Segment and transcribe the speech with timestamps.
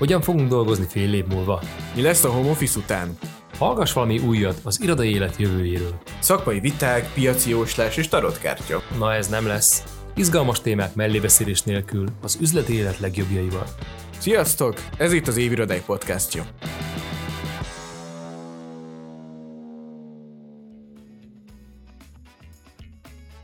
[0.00, 1.62] Hogyan fogunk dolgozni fél év múlva?
[1.94, 3.18] Mi lesz a home office után?
[3.58, 5.94] Hallgass valami újat az irodai élet jövőjéről.
[6.20, 8.82] Szakmai viták, piaci jóslás és tarotkártya.
[8.98, 9.84] Na ez nem lesz.
[10.14, 13.66] Izgalmas témák mellébeszélés nélkül az üzleti élet legjobbjaival.
[14.18, 14.74] Sziasztok!
[14.96, 16.44] Ez itt az Évirodai podcastja.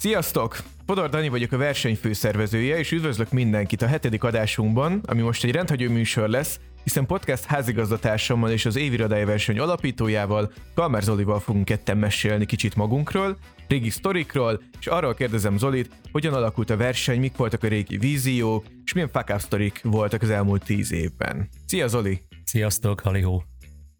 [0.06, 0.56] Sziasztok!
[0.84, 5.50] Podor Dani vagyok a verseny főszervezője, és üdvözlök mindenkit a hetedik adásunkban, ami most egy
[5.50, 11.96] rendhagyó műsor lesz, hiszen podcast házigazdatársammal és az évirodály verseny alapítójával, Kalmer Zolival fogunk ketten
[11.96, 13.36] mesélni kicsit magunkról,
[13.68, 18.64] régi sztorikról, és arról kérdezem Zolit, hogyan alakult a verseny, mik voltak a régi víziók,
[18.84, 21.48] és milyen fuck sztorik voltak az elmúlt tíz évben.
[21.66, 22.22] Szia Zoli!
[22.44, 23.44] Sziasztok, halihó!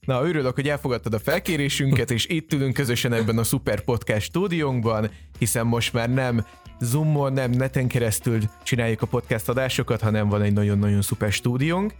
[0.06, 5.10] Na, örülök, hogy elfogadtad a felkérésünket, és itt ülünk közösen ebben a Super Podcast stúdiónkban,
[5.38, 6.46] hiszen most már nem
[6.80, 11.94] Zoomon, nem neten keresztül csináljuk a podcast adásokat, hanem van egy nagyon-nagyon szuper stúdiónk.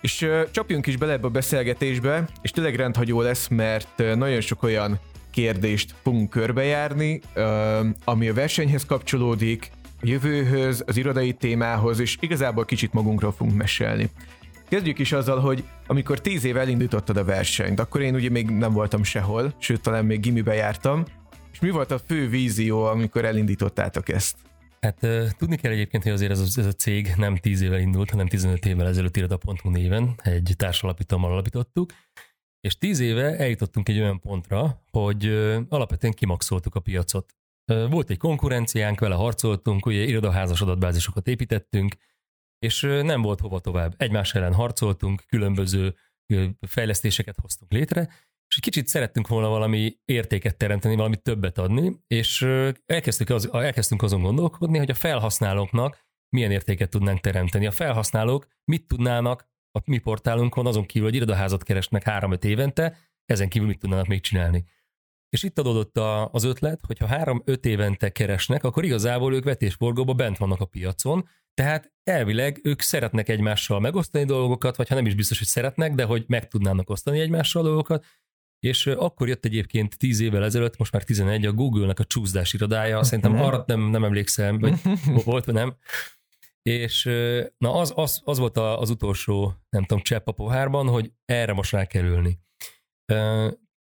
[0.00, 5.00] És csapjunk is bele ebbe a beszélgetésbe, és tényleg rendhagyó lesz, mert nagyon sok olyan
[5.30, 7.20] kérdést fogunk körbejárni,
[8.04, 14.10] ami a versenyhez kapcsolódik, a jövőhöz, az irodai témához, és igazából kicsit magunkról fogunk mesélni.
[14.74, 18.72] Kezdjük is azzal, hogy amikor tíz év elindítottad a versenyt, akkor én ugye még nem
[18.72, 21.04] voltam sehol, sőt talán még gimibe jártam,
[21.52, 24.36] és mi volt a fő vízió, amikor elindítottátok ezt?
[24.80, 25.06] Hát
[25.38, 28.26] tudni kell egyébként, hogy azért ez a, ez a cég nem 10 évvel indult, hanem
[28.26, 31.92] 15 évvel ezelőtt irada.hu néven, egy társalapítómmal alapítottuk,
[32.60, 35.26] és 10 éve eljutottunk egy olyan pontra, hogy
[35.68, 37.34] alapvetően kimaxoltuk a piacot.
[37.90, 41.94] Volt egy konkurenciánk, vele harcoltunk, ugye irodaházas adatbázisokat építettünk,
[42.64, 43.94] és nem volt hova tovább.
[43.96, 45.96] Egymás ellen harcoltunk, különböző
[46.66, 48.00] fejlesztéseket hoztunk létre,
[48.48, 52.42] és egy kicsit szerettünk volna valami értéket teremteni, valami többet adni, és
[52.86, 57.66] elkezdtük az, elkezdtünk azon gondolkodni, hogy a felhasználóknak milyen értéket tudnánk teremteni.
[57.66, 63.48] A felhasználók mit tudnának a mi portálunkon, azon kívül, hogy irodaházat keresnek három-öt évente, ezen
[63.48, 64.64] kívül mit tudnának még csinálni.
[65.28, 65.98] És itt adódott
[66.32, 71.28] az ötlet, hogy ha három-öt évente keresnek, akkor igazából ők vetésforgóban bent vannak a piacon,
[71.54, 76.04] tehát elvileg ők szeretnek egymással megosztani dolgokat, vagy ha nem is biztos, hogy szeretnek, de
[76.04, 78.04] hogy meg tudnának osztani egymással dolgokat,
[78.58, 83.02] és akkor jött egyébként 10 évvel ezelőtt, most már 11, a Google-nek a csúszdás irodája,
[83.02, 83.42] szerintem mhm.
[83.42, 84.74] arra nem, nem emlékszem, vagy
[85.24, 85.76] volt, vagy nem.
[86.62, 87.04] És
[87.58, 91.72] na az, az, az volt az utolsó, nem tudom, csepp a pohárban, hogy erre most
[91.72, 92.38] rá kell ülni.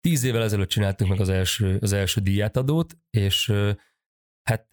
[0.00, 3.52] Tíz évvel ezelőtt csináltuk meg az első, az első díjátadót, és
[4.44, 4.66] hát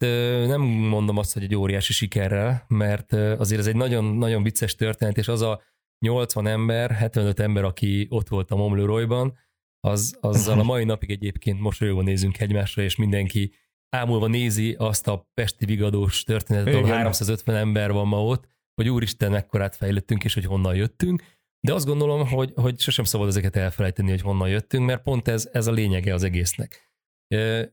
[0.46, 5.28] nem mondom azt, hogy egy óriási sikerrel, mert azért ez egy nagyon-nagyon vicces történet, és
[5.28, 5.62] az a
[5.98, 9.38] 80 ember, 75 ember, aki ott volt a Momlőrojban,
[9.80, 13.54] az, azzal a mai napig egyébként mosolyogva nézünk egymásra, és mindenki
[13.96, 19.30] ámulva nézi azt a pesti vigadós történetet, ahol 350 ember van ma ott, hogy úristen,
[19.30, 21.22] mekkorát fejlődtünk, és hogy honnan jöttünk.
[21.60, 25.48] De azt gondolom, hogy, hogy sosem szabad ezeket elfelejteni, hogy honnan jöttünk, mert pont ez,
[25.52, 26.91] ez a lényege az egésznek.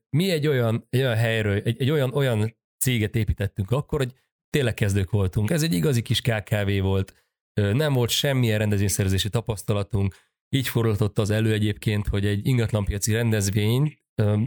[0.09, 4.13] Mi egy olyan, egy olyan helyről, egy, egy olyan, olyan céget építettünk akkor, hogy
[4.49, 5.49] tényleg kezdők voltunk.
[5.49, 7.13] Ez egy igazi kis KKV volt,
[7.53, 10.15] nem volt semmilyen rendezvényszerzési tapasztalatunk,
[10.55, 13.97] így fordultott az elő egyébként, hogy egy ingatlanpiaci rendezvény,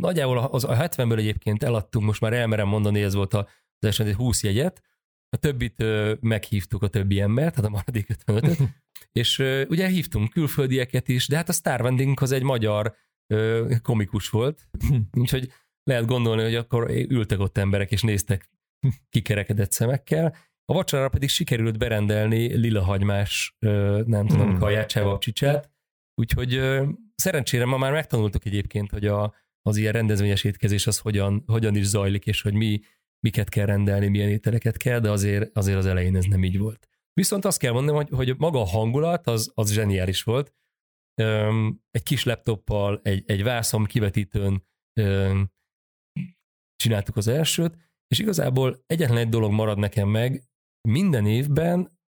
[0.01, 3.47] nagyjából az a 70-ből egyébként eladtunk, most már elmerem mondani, ez volt az
[3.79, 4.83] eset 20 jegyet,
[5.29, 5.85] a többit
[6.21, 8.59] meghívtuk a többi embert, tehát a maradék 55
[9.21, 12.95] és ugye hívtunk külföldieket is, de hát a sztár az egy magyar
[13.83, 14.69] komikus volt,
[15.21, 18.51] úgyhogy lehet gondolni, hogy akkor ültek ott emberek, és néztek
[19.09, 20.37] kikerekedett szemekkel.
[20.65, 23.57] A vacsorára pedig sikerült berendelni lilahagymás,
[24.05, 24.59] nem tudom, hmm.
[24.59, 25.73] kaját, csevapcsicsát,
[26.15, 26.61] Úgyhogy
[27.15, 31.87] szerencsére ma már megtanultuk egyébként, hogy a, az ilyen rendezvényes étkezés az hogyan, hogyan is
[31.87, 32.81] zajlik, és hogy mi,
[33.21, 36.89] miket kell rendelni, milyen ételeket kell, de azért, azért az elején ez nem így volt.
[37.13, 40.53] Viszont azt kell mondanom, hogy, hogy maga a hangulat az, az zseniális volt.
[41.91, 44.67] Egy kis laptoppal, egy, egy vászom kivetítőn
[46.77, 47.77] csináltuk az elsőt,
[48.09, 50.43] és igazából egyetlen egy dolog marad nekem meg,
[50.89, 52.01] minden évben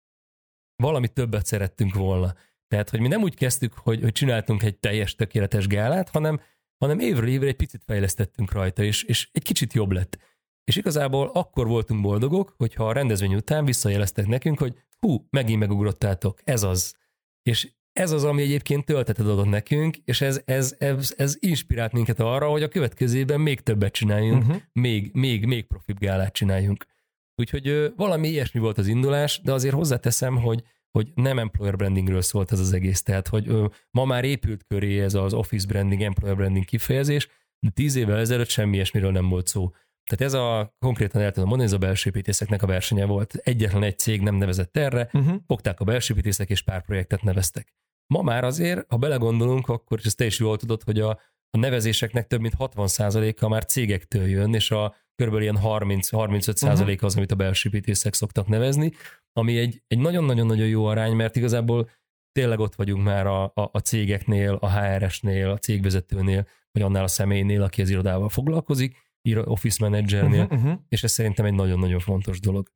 [0.82, 2.34] valami többet szerettünk volna.
[2.68, 6.40] Tehát, hogy mi nem úgy kezdtük, hogy, hogy csináltunk egy teljes tökéletes gálát, hanem,
[6.78, 10.18] hanem évről évre egy picit fejlesztettünk rajta, és, és egy kicsit jobb lett.
[10.64, 16.40] És igazából akkor voltunk boldogok, hogyha a rendezvény után visszajeleztek nekünk, hogy hú, megint megugrottátok,
[16.44, 16.96] ez az.
[17.42, 22.20] És ez az, ami egyébként töltetet adott nekünk, és ez, ez, ez, ez inspirált minket
[22.20, 24.62] arra, hogy a következőben még többet csináljunk, uh-huh.
[24.72, 26.86] még, még, még profibb gálát csináljunk.
[27.34, 30.62] Úgyhogy valami ilyesmi volt az indulás, de azért hozzáteszem, hogy
[30.92, 35.00] hogy nem employer brandingről szólt ez az egész, tehát hogy ö, ma már épült köré
[35.00, 37.28] ez az office branding, employer branding kifejezés,
[37.58, 39.70] de tíz évvel ezelőtt semmi ilyesmiről nem volt szó.
[40.10, 43.34] Tehát ez a konkrétan el tudom mondani, ez a belsőépítészeknek a versenye volt.
[43.34, 45.34] Egyetlen egy cég nem nevezett erre, uh-huh.
[45.46, 47.74] fogták a belsőépítészek és pár projektet neveztek.
[48.14, 51.10] Ma már azért, ha belegondolunk, akkor, és ezt te is jól tudod, hogy a,
[51.50, 57.04] a nevezéseknek több mint 60%-a már cégektől jön, és a körülbelül ilyen 30-35% uh-huh.
[57.04, 58.92] az, amit a belsőépítészek szoktak nevezni,
[59.32, 61.90] ami egy, egy nagyon-nagyon-nagyon jó arány, mert igazából
[62.32, 67.08] tényleg ott vagyunk már a, a, a cégeknél, a HRS-nél, a cégvezetőnél, vagy annál a
[67.08, 68.96] személynél, aki az irodával foglalkozik,
[69.44, 70.80] office managernél, uh-huh, uh-huh.
[70.88, 72.68] és ez szerintem egy nagyon-nagyon fontos dolog.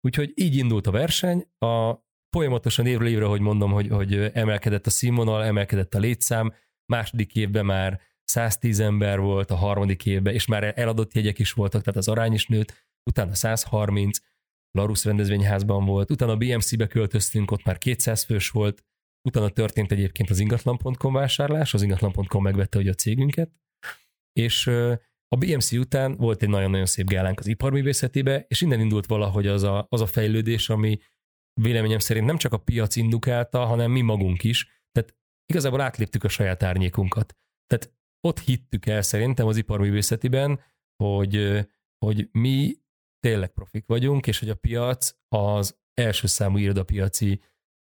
[0.00, 1.94] Úgyhogy így indult a verseny, a
[2.30, 6.52] folyamatosan évről évre, hogy mondom, hogy, hogy emelkedett a színvonal, emelkedett a létszám,
[6.92, 11.80] második évben már 110 ember volt, a harmadik évben, és már eladott jegyek is voltak,
[11.80, 14.18] tehát az arány is nőtt, utána 130,
[14.70, 18.84] Larus rendezvényházban volt, utána a BMC-be költöztünk, ott már 200 fős volt,
[19.28, 23.50] utána történt egyébként az ingatlan.com vásárlás, az ingatlan.com megvette ugye a cégünket,
[24.32, 24.70] és
[25.28, 29.62] a BMC után volt egy nagyon-nagyon szép gálánk az iparművészetébe, és innen indult valahogy az
[29.62, 30.98] a, az a fejlődés, ami
[31.60, 34.82] véleményem szerint nem csak a piac indukálta, hanem mi magunk is.
[34.92, 35.16] Tehát
[35.46, 37.36] igazából átléptük a saját árnyékunkat.
[37.66, 40.60] Tehát ott hittük el szerintem az iparművészetiben,
[41.02, 41.66] hogy,
[41.98, 42.76] hogy mi
[43.20, 47.40] tényleg profik vagyunk, és hogy a piac az első számú irodapiaci,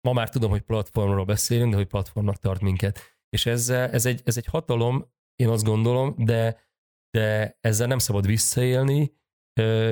[0.08, 3.00] ma már tudom, hogy platformról beszélünk, de hogy platformnak tart minket.
[3.30, 6.69] És ez, ez, egy, ez egy hatalom, én azt gondolom, de,
[7.12, 9.14] de ezzel nem szabad visszaélni,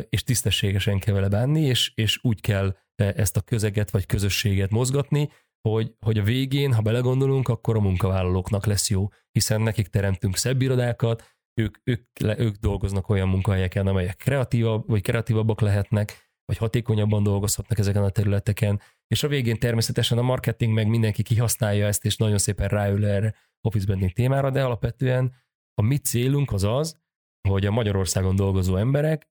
[0.09, 5.29] és tisztességesen kell vele bánni, és, és úgy kell ezt a közeget vagy közösséget mozgatni,
[5.69, 10.61] hogy, hogy a végén, ha belegondolunk, akkor a munkavállalóknak lesz jó, hiszen nekik teremtünk szebb
[10.61, 12.01] irodákat, ők, ők,
[12.37, 18.81] ők dolgoznak olyan munkahelyeken, amelyek kreatívabb, vagy kreatívabbak lehetnek, vagy hatékonyabban dolgozhatnak ezeken a területeken,
[19.07, 23.35] és a végén természetesen a marketing meg mindenki kihasználja ezt, és nagyon szépen ráül erre
[23.61, 25.35] office branding témára, de alapvetően
[25.73, 26.99] a mi célunk az az,
[27.47, 29.27] hogy a Magyarországon dolgozó emberek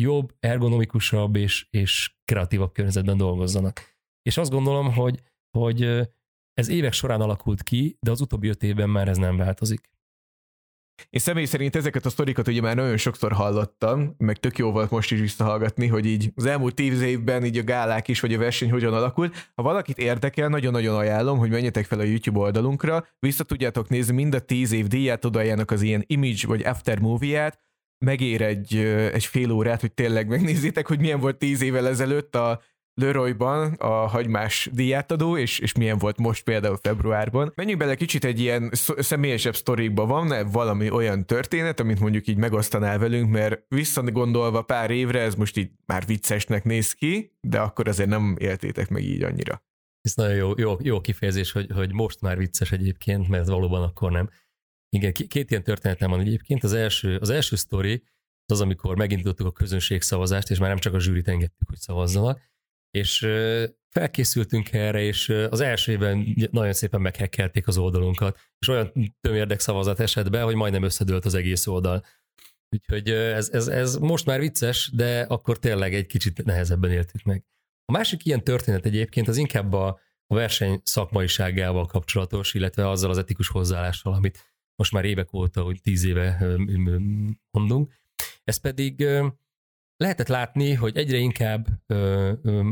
[0.00, 3.80] jobb, ergonomikusabb és, és kreatívabb környezetben dolgozzanak.
[4.22, 5.22] És azt gondolom, hogy,
[5.58, 5.82] hogy
[6.52, 9.90] ez évek során alakult ki, de az utóbbi öt évben már ez nem változik.
[11.10, 14.90] Én személy szerint ezeket a sztorikat ugye már nagyon sokszor hallottam, meg tök jó volt
[14.90, 18.38] most is visszahallgatni, hogy így az elmúlt tíz évben így a gálák is, vagy a
[18.38, 19.50] verseny hogyan alakult.
[19.54, 24.34] Ha valakit érdekel, nagyon-nagyon ajánlom, hogy menjetek fel a YouTube oldalunkra, vissza tudjátok nézni mind
[24.34, 27.60] a tíz év díját odajának az ilyen image vagy after movie-ját,
[28.04, 28.76] megér egy,
[29.12, 32.62] egy fél órát, hogy tényleg megnézzétek, hogy milyen volt tíz évvel ezelőtt a
[32.94, 37.52] Leroyban a hagymás díjátadó, és, és milyen volt most például februárban.
[37.54, 40.06] Menjünk bele kicsit egy ilyen személyesebb sztorikba.
[40.06, 45.56] Van-e valami olyan történet, amit mondjuk így megosztanál velünk, mert visszagondolva pár évre ez most
[45.56, 49.64] így már viccesnek néz ki, de akkor azért nem éltétek meg így annyira.
[50.00, 54.10] Ez nagyon jó, jó, jó kifejezés, hogy, hogy most már vicces egyébként, mert valóban akkor
[54.10, 54.30] nem.
[54.88, 56.64] Igen, két ilyen történetem van egyébként.
[56.64, 58.02] Az első, az első sztori
[58.46, 62.40] az, amikor megindítottuk a közönségszavazást, és már nem csak a zsűrit engedtük, hogy szavazzanak,
[62.98, 63.28] és
[63.88, 70.00] felkészültünk erre, és az első évben nagyon szépen meghekkelték az oldalunkat, és olyan tömérdek szavazat
[70.00, 72.04] esett be, hogy majdnem összedőlt az egész oldal.
[72.70, 77.44] Úgyhogy ez, ez, ez most már vicces, de akkor tényleg egy kicsit nehezebben éltük meg.
[77.84, 83.18] A másik ilyen történet egyébként az inkább a, a verseny szakmaiságával kapcsolatos, illetve azzal az
[83.18, 86.56] etikus hozzáállással, amit most már évek óta, hogy tíz éve
[87.50, 87.92] mondunk.
[88.44, 89.06] Ez pedig
[90.02, 92.62] lehetett látni, hogy egyre inkább ö, ö,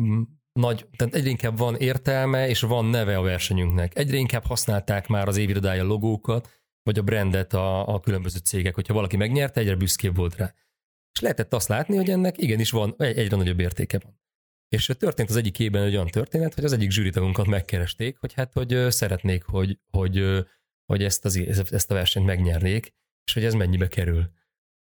[0.52, 3.98] nagy, tehát egyre inkább van értelme és van neve a versenyünknek.
[3.98, 6.48] Egyre inkább használták már az évirodája logókat,
[6.82, 8.74] vagy a brandet a, a különböző cégek.
[8.74, 10.54] Hogyha valaki megnyerte, egyre büszkébb volt rá.
[11.12, 14.18] És lehetett azt látni, hogy ennek igenis van, egy, egyre nagyobb értéke van.
[14.68, 18.52] És történt az egyik évben egy olyan történet, hogy az egyik zsűritagunkat megkeresték, hogy hát,
[18.52, 20.44] hogy szeretnék, hogy, hogy,
[20.84, 21.36] hogy ezt, az,
[21.70, 22.94] ezt a versenyt megnyernék,
[23.24, 24.30] és hogy ez mennyibe kerül.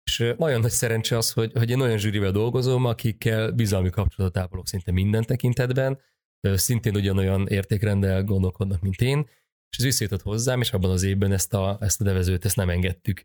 [0.04, 4.66] És nagyon nagy szerencse az, hogy, hogy én olyan zsűrivel dolgozom, akikkel bizalmi kapcsolatot ápolok
[4.66, 6.00] szinte minden tekintetben,
[6.40, 9.28] szintén ugyanolyan értékrendel gondolkodnak, mint én,
[9.70, 12.70] és ez visszajutott hozzám, és abban az évben ezt a, ezt a nevezőt ezt nem
[12.70, 13.24] engedtük,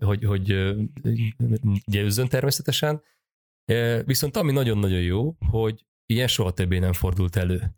[0.00, 0.74] hogy, hogy
[1.84, 3.02] győzzön természetesen.
[4.04, 7.74] Viszont ami nagyon-nagyon jó, hogy ilyen soha többé nem fordult elő.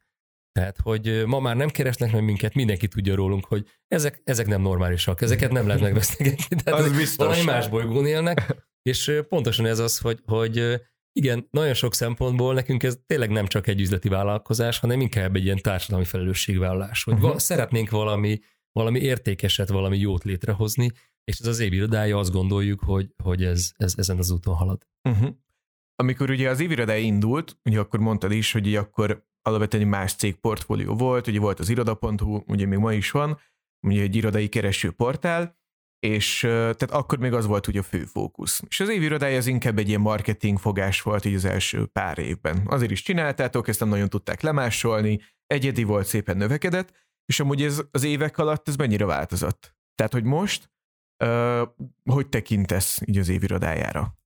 [0.53, 4.61] Tehát, hogy ma már nem keresnek meg minket, mindenki tudja rólunk, hogy ezek, ezek nem
[4.61, 6.57] normálisak, ezeket nem lehet megvesztegetni.
[6.63, 7.27] Tehát az biztos.
[7.27, 10.81] Valami más bolygón élnek, és pontosan ez az, hogy, hogy
[11.13, 15.45] igen, nagyon sok szempontból nekünk ez tényleg nem csak egy üzleti vállalkozás, hanem inkább egy
[15.45, 17.39] ilyen társadalmi felelősségvállalás, hogy uh-huh.
[17.39, 18.39] szeretnénk valami,
[18.73, 20.91] valami értékeset, valami jót létrehozni,
[21.25, 24.87] és ez az év irodája, azt gondoljuk, hogy, hogy ez, ez ezen az úton halad.
[25.09, 25.29] Uh-huh.
[25.97, 30.35] Amikor ugye az évirodája indult, ugye akkor mondtad is, hogy akkor alapvetően egy más cég
[30.35, 33.39] portfólió volt, ugye volt az iroda.hu, ugye még ma is van,
[33.87, 35.59] ugye egy irodai kereső portál,
[35.99, 38.63] és tehát akkor még az volt ugye a fő fókusz.
[38.69, 42.63] És az évirodája az inkább egy ilyen marketing fogás volt így az első pár évben.
[42.67, 46.93] Azért is csináltátok, ezt nem nagyon tudták lemásolni, egyedi volt, szépen növekedett,
[47.25, 49.77] és amúgy ez az évek alatt ez mennyire változott?
[49.95, 50.71] Tehát, hogy most
[51.25, 51.69] uh,
[52.05, 54.20] hogy tekintesz így az évirodájára?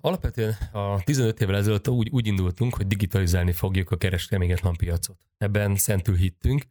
[0.00, 5.16] Alapvetően a 15 évvel ezelőtt úgy, úgy indultunk, hogy digitalizálni fogjuk a kereskedelmi piacot.
[5.36, 6.62] Ebben szentül hittünk,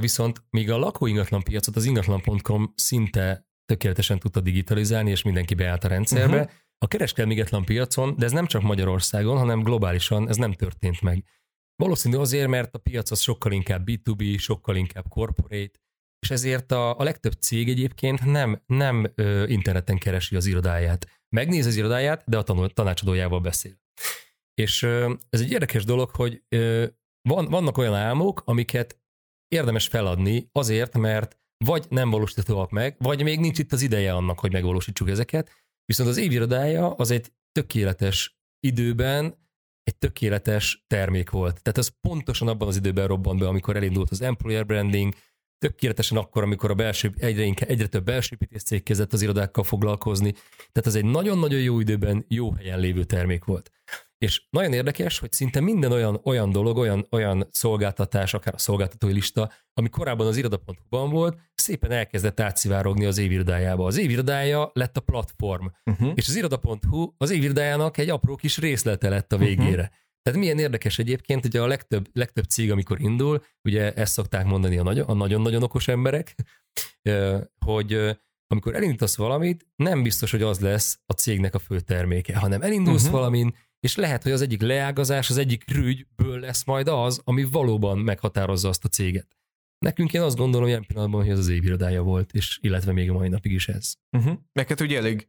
[0.00, 5.84] viszont még a lakó ingatlan piacot az ingatlan.com szinte tökéletesen tudta digitalizálni, és mindenki beállt
[5.84, 6.40] a rendszerbe.
[6.40, 6.52] Uh-huh.
[6.78, 11.24] A kereskedelmi piacon, de ez nem csak Magyarországon, hanem globálisan ez nem történt meg.
[11.76, 15.78] Valószínű azért, mert a piac az sokkal inkább B2B, sokkal inkább corporate,
[16.18, 21.21] és ezért a, a legtöbb cég egyébként nem, nem ö, interneten keresi az irodáját.
[21.36, 23.80] Megnéz az irodáját, de a tanul, tanácsadójával beszél.
[24.54, 24.82] És
[25.28, 26.42] ez egy érdekes dolog, hogy
[27.28, 29.00] van, vannak olyan álmok, amiket
[29.48, 34.38] érdemes feladni azért, mert vagy nem valósíthatóak meg, vagy még nincs itt az ideje annak,
[34.38, 35.50] hogy megvalósítsuk ezeket.
[35.84, 39.40] Viszont az évirodája az egy tökéletes időben
[39.82, 41.62] egy tökéletes termék volt.
[41.62, 45.14] Tehát ez pontosan abban az időben robbant be, amikor elindult az employer branding,
[45.62, 50.32] tökéletesen akkor, amikor a belső, egyre, inkább, egyre több belső cég kezdett az irodákkal foglalkozni.
[50.56, 53.70] Tehát ez egy nagyon-nagyon jó időben jó helyen lévő termék volt.
[54.18, 59.12] És nagyon érdekes, hogy szinte minden olyan, olyan dolog, olyan, olyan szolgáltatás, akár a szolgáltatói
[59.12, 63.86] lista, ami korábban az iroda.hu-ban volt, szépen elkezdett átszivárogni az évirodájába.
[63.86, 66.12] Az évirodája lett a platform, uh-huh.
[66.14, 69.82] és az iroda.hu az évirodájának egy apró kis részlete lett a végére.
[69.82, 70.00] Uh-huh.
[70.22, 74.78] Tehát milyen érdekes egyébként, hogy a legtöbb, legtöbb cég, amikor indul, ugye ezt szokták mondani
[74.78, 76.34] a, nagyon, a nagyon-nagyon okos emberek,
[77.66, 82.62] hogy amikor elindítasz valamit, nem biztos, hogy az lesz a cégnek a fő terméke, hanem
[82.62, 83.18] elindulsz uh-huh.
[83.18, 87.98] valamin, és lehet, hogy az egyik leágazás, az egyik rügyből lesz majd az, ami valóban
[87.98, 89.36] meghatározza azt a céget.
[89.78, 93.12] Nekünk én azt gondolom ilyen pillanatban, hogy ez az évirodája volt, és illetve még a
[93.12, 93.94] mai napig is ez.
[94.16, 94.38] Uh-huh.
[94.52, 95.28] Neked ugye elég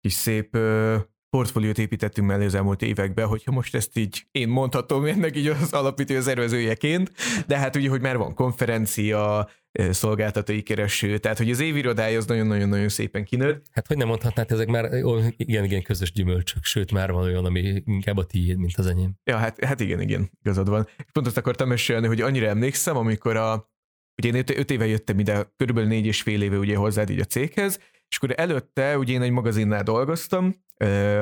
[0.00, 1.00] kis szép uh,
[1.36, 5.72] portfóliót építettünk mellé az elmúlt években, hogyha most ezt így én mondhatom ennek így az
[5.72, 7.12] alapítő szervezőjeként,
[7.46, 9.48] de hát ugye, hogy már van konferencia,
[9.90, 13.66] szolgáltatói kereső, tehát hogy az évirodája az nagyon-nagyon-nagyon szépen kinőtt.
[13.70, 14.88] Hát hogy nem mondhatnád, ezek már
[15.36, 19.12] igen, igen közös gyümölcsök, sőt már van olyan, ami inkább a tiéd, mint az enyém.
[19.24, 20.88] Ja, hát, hát igen, igen, igazad van.
[21.12, 23.70] Pont azt akartam mesélni, hogy annyira emlékszem, amikor a,
[24.16, 27.20] ugye én öt, öt éve jöttem ide, körülbelül négy és fél éve ugye hozzád így
[27.20, 30.54] a céghez, és akkor előtte ugye én egy magazinnál dolgoztam,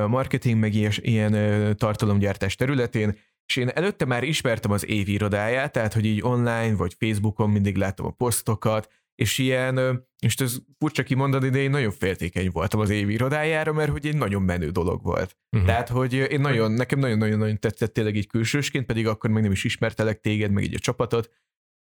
[0.07, 5.93] marketing meg ilyen, ilyen tartalomgyártás területén, és én előtte már ismertem az év irodáját, tehát
[5.93, 11.49] hogy így online vagy Facebookon mindig látom a posztokat, és ilyen, és ez furcsa kimondani,
[11.49, 15.37] de én nagyon féltékeny voltam az év irodájára, mert hogy egy nagyon menő dolog volt.
[15.51, 15.69] Uh-huh.
[15.69, 19.63] Tehát, hogy én nagyon, nekem nagyon-nagyon-nagyon tetszett tényleg így külsősként, pedig akkor még nem is
[19.63, 21.29] ismertelek téged, meg így a csapatot,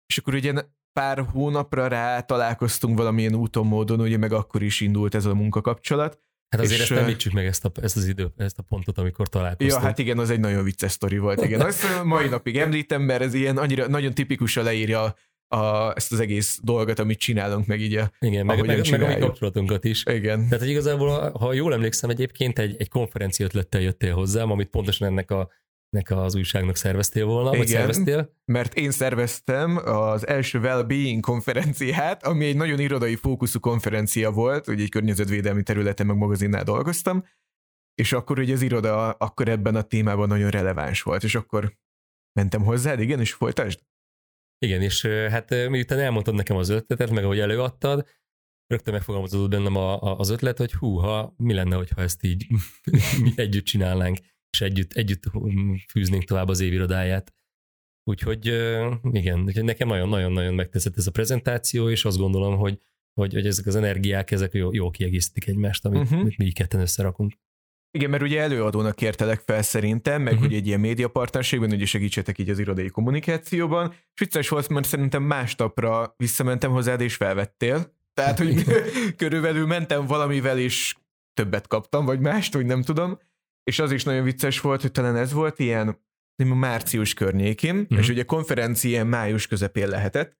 [0.06, 0.52] és akkor ugye
[0.92, 6.18] pár hónapra rá találkoztunk valamilyen úton, módon, ugye meg akkor is indult ez a munkakapcsolat,
[6.48, 9.28] Hát azért és, ezt említsük meg ezt a, ezt az idő, ezt a pontot, amikor
[9.28, 9.82] találkoztunk.
[9.82, 11.60] Ja, hát igen, az egy nagyon vicces sztori volt, igen.
[11.60, 15.14] Azt mai napig említem, mert ez ilyen annyira, nagyon tipikusan leírja
[15.48, 19.06] a, ezt az egész dolgot, amit csinálunk, meg így a, Igen, meg, meg, meg a
[19.06, 20.02] mi kapcsolatunkat is.
[20.06, 20.44] Igen.
[20.44, 25.08] Tehát, hogy igazából, ha jól emlékszem egyébként, egy, egy konferencia ötlettel jöttél hozzám, amit pontosan
[25.08, 25.50] ennek a
[25.88, 28.34] nek az újságnak szerveztél volna, Igen, vagy szerveztél?
[28.44, 34.82] mert én szerveztem az első Well-Being konferenciát, ami egy nagyon irodai fókuszú konferencia volt, ugye
[34.82, 37.24] egy környezetvédelmi területen meg magazinnál dolgoztam,
[37.94, 41.76] és akkor ugye az iroda akkor ebben a témában nagyon releváns volt, és akkor
[42.32, 43.80] mentem hozzád, igen, és folytasd?
[44.58, 48.06] Igen, és hát miután elmondtad nekem az ötletet, meg ahogy előadtad,
[48.66, 52.46] rögtön megfogalmazódott bennem a, a, az ötlet, hogy hú, ha mi lenne, hogyha ezt így
[53.22, 54.18] mi együtt csinálnánk
[54.50, 55.22] és együtt, együtt
[55.90, 57.32] fűznénk tovább az évirodáját.
[58.04, 58.46] Úgyhogy
[59.10, 62.78] igen, nekem nagyon-nagyon-nagyon megtetszett ez a prezentáció, és azt gondolom, hogy,
[63.14, 66.20] hogy, hogy ezek az energiák, ezek jó, jó kiegészítik egymást, amit, uh-huh.
[66.20, 67.32] amit mi ketten összerakunk.
[67.90, 70.48] Igen, mert ugye előadónak kértelek fel szerintem, meg uh-huh.
[70.48, 75.22] ugye egy ilyen médiapartnerségben, ugye segítsetek így az irodai kommunikációban, és vicces volt, mert szerintem
[75.22, 77.96] másnapra visszamentem hozzád, és felvettél.
[78.14, 78.64] Tehát, hogy
[79.16, 80.94] körülbelül mentem valamivel, és
[81.34, 83.18] többet kaptam, vagy mást, hogy nem tudom
[83.68, 85.98] és az is nagyon vicces volt, hogy talán ez volt ilyen
[86.36, 87.98] március környékén, uh-huh.
[87.98, 90.38] és ugye konferencia ilyen május közepén lehetett,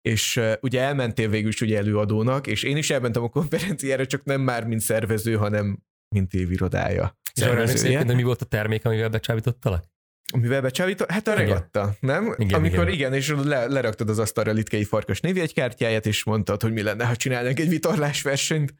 [0.00, 4.24] és uh, ugye elmentél végül is ugye előadónak, és én is elmentem a konferenciára, csak
[4.24, 5.78] nem már mint szervező, hanem
[6.14, 7.18] mint évirodája.
[7.40, 9.84] Arra emlékszel, mi volt a termék, amivel becsábítottalak?
[10.32, 11.10] Amivel becsábított?
[11.10, 12.34] Hát a regatta, nem?
[12.36, 16.72] Igen, Amikor igen, igen és le, leraktad az asztalra Litkei Farkas névjegykártyáját, és mondtad, hogy
[16.72, 18.74] mi lenne, ha csinálnánk egy vitorlásversenyt.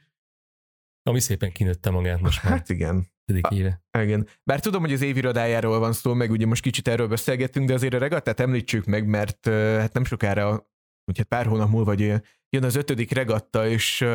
[1.02, 2.52] Ami szépen kinőtte magát most már.
[2.52, 3.14] Hát igen.
[3.50, 3.82] Éve.
[3.98, 4.28] Igen.
[4.44, 7.94] Bár tudom, hogy az évirodájáról van szó, meg ugye most kicsit erről beszélgettünk, de azért
[7.94, 10.70] a regattát említsük meg, mert hát nem sokára,
[11.04, 12.00] úgyhogy pár hónap múlva vagy
[12.50, 14.06] jön az ötödik regatta, és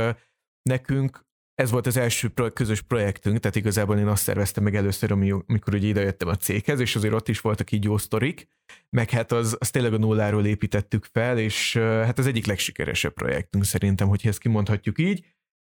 [0.70, 1.30] nekünk
[1.62, 5.74] ez volt az első pro- közös projektünk, tehát igazából én azt szerveztem meg először, amikor
[5.74, 8.48] ugye idejöttem a céghez, és azért ott is voltak így jó sztorik,
[8.90, 13.64] meg hát az, az tényleg a nulláról építettük fel, és hát az egyik legsikeresebb projektünk
[13.64, 15.26] szerintem, hogy ezt kimondhatjuk így.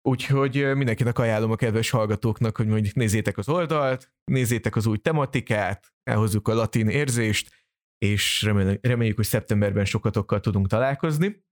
[0.03, 5.93] Úgyhogy mindenkinek ajánlom a kedves hallgatóknak, hogy mondjuk nézzétek az oldalt, nézzétek az új tematikát,
[6.03, 7.51] elhozzuk a latin érzést,
[7.99, 8.43] és
[8.81, 11.45] reméljük, hogy szeptemberben sokatokkal tudunk találkozni.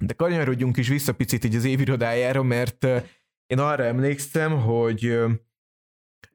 [0.00, 2.84] De kanyarodjunk is vissza picit így az évirodájára, mert
[3.46, 5.18] én arra emlékszem, hogy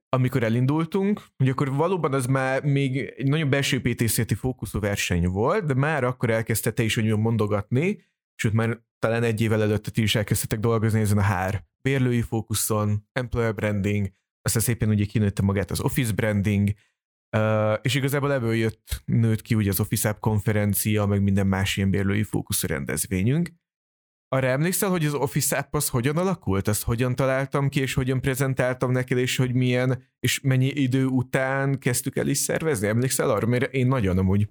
[0.10, 5.66] amikor elindultunk, hogy akkor valóban az már még egy nagyon belső építészeti fókuszú verseny volt,
[5.66, 8.04] de már akkor elkezdte te is hogy mondogatni,
[8.36, 13.08] sőt már talán egy évvel előtt ti is elkezdtetek dolgozni ezen a hár bérlői fókuszon,
[13.12, 14.10] employer branding,
[14.42, 16.70] aztán szépen ugye kinőtte magát az office branding,
[17.82, 21.90] és igazából ebből jött, nőtt ki ugye az Office App konferencia, meg minden más ilyen
[21.90, 23.50] bérlői fókuszú rendezvényünk.
[24.28, 26.68] Arra emlékszel, hogy az Office App az hogyan alakult?
[26.68, 31.80] Azt hogyan találtam ki, és hogyan prezentáltam neked, és hogy milyen, és mennyi idő után
[31.80, 32.88] kezdtük el is szervezni?
[32.88, 33.48] Emlékszel arra?
[33.48, 34.50] Mert én nagyon amúgy.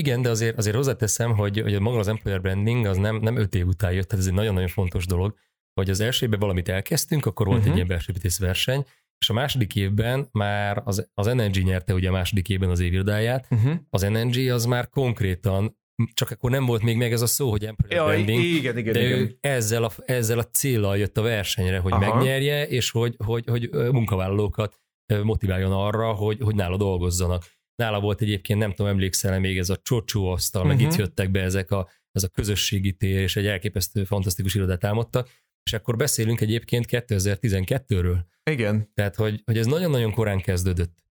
[0.00, 3.54] Igen, de azért, azért hozzáteszem, hogy, hogy maga az employer branding az nem, nem öt
[3.54, 5.34] év után jött, tehát ez egy nagyon-nagyon fontos dolog,
[5.74, 7.74] hogy az első évben valamit elkezdtünk, akkor volt uh-huh.
[7.74, 7.90] egy mhm.
[7.90, 8.84] ilyen belső verseny,
[9.18, 13.46] és a második évben már az, az NNG nyerte ugye a második évben az évirodáját,
[13.50, 13.74] uh-huh.
[13.90, 15.76] az NNG az már konkrétan
[16.14, 18.92] csak akkor nem volt még meg ez a szó, hogy employer ja, branding, igen, igen,
[18.92, 19.18] de igen.
[19.18, 22.14] ő ezzel a, ezzel a célral jött a versenyre, hogy Aha.
[22.14, 24.80] megnyerje, és hogy, hogy, hogy munkavállalókat
[25.22, 27.44] motiváljon arra, hogy, hogy nála dolgozzanak.
[27.76, 30.76] Nála volt egyébként, nem tudom, emlékszel még ez a csocsó asztal, uh-huh.
[30.76, 31.00] meg itt mhm.
[31.00, 35.28] jöttek be ezek a, ez a közösségi tér, és egy elképesztő, fantasztikus irodát álmodtak,
[35.62, 38.18] és akkor beszélünk egyébként 2012-ről.
[38.50, 38.90] Igen.
[38.94, 41.04] Tehát, hogy, hogy ez nagyon-nagyon korán kezdődött.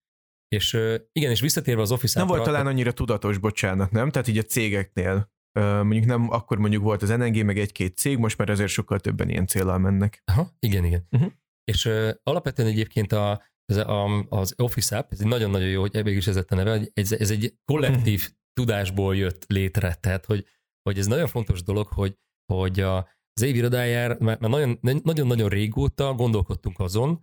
[0.48, 0.74] És
[1.12, 4.12] igen, és visszatérve az office Nem volt talán annyira tudatos, bocsánat, nem?
[4.12, 8.38] Tehát így a cégeknél, mondjuk nem, akkor mondjuk volt az NNG, meg egy-két cég, most
[8.38, 10.22] már azért sokkal többen ilyen célral mennek.
[10.26, 11.08] Aha, igen, igen.
[11.12, 11.32] Uh-huh.
[11.64, 11.90] És
[12.24, 16.36] alapvetően egyébként a, ez a, az Office App, ez nagyon-nagyon jó, hogy ebből is ez
[16.36, 18.36] a neve, ez, ez egy kollektív uh-huh.
[18.54, 20.46] tudásból jött létre, tehát hogy,
[20.82, 22.18] hogy ez nagyon fontos dolog, hogy,
[22.54, 22.98] hogy a,
[23.34, 27.22] az évirodájár, mert nagyon, nagyon-nagyon régóta gondolkodtunk azon,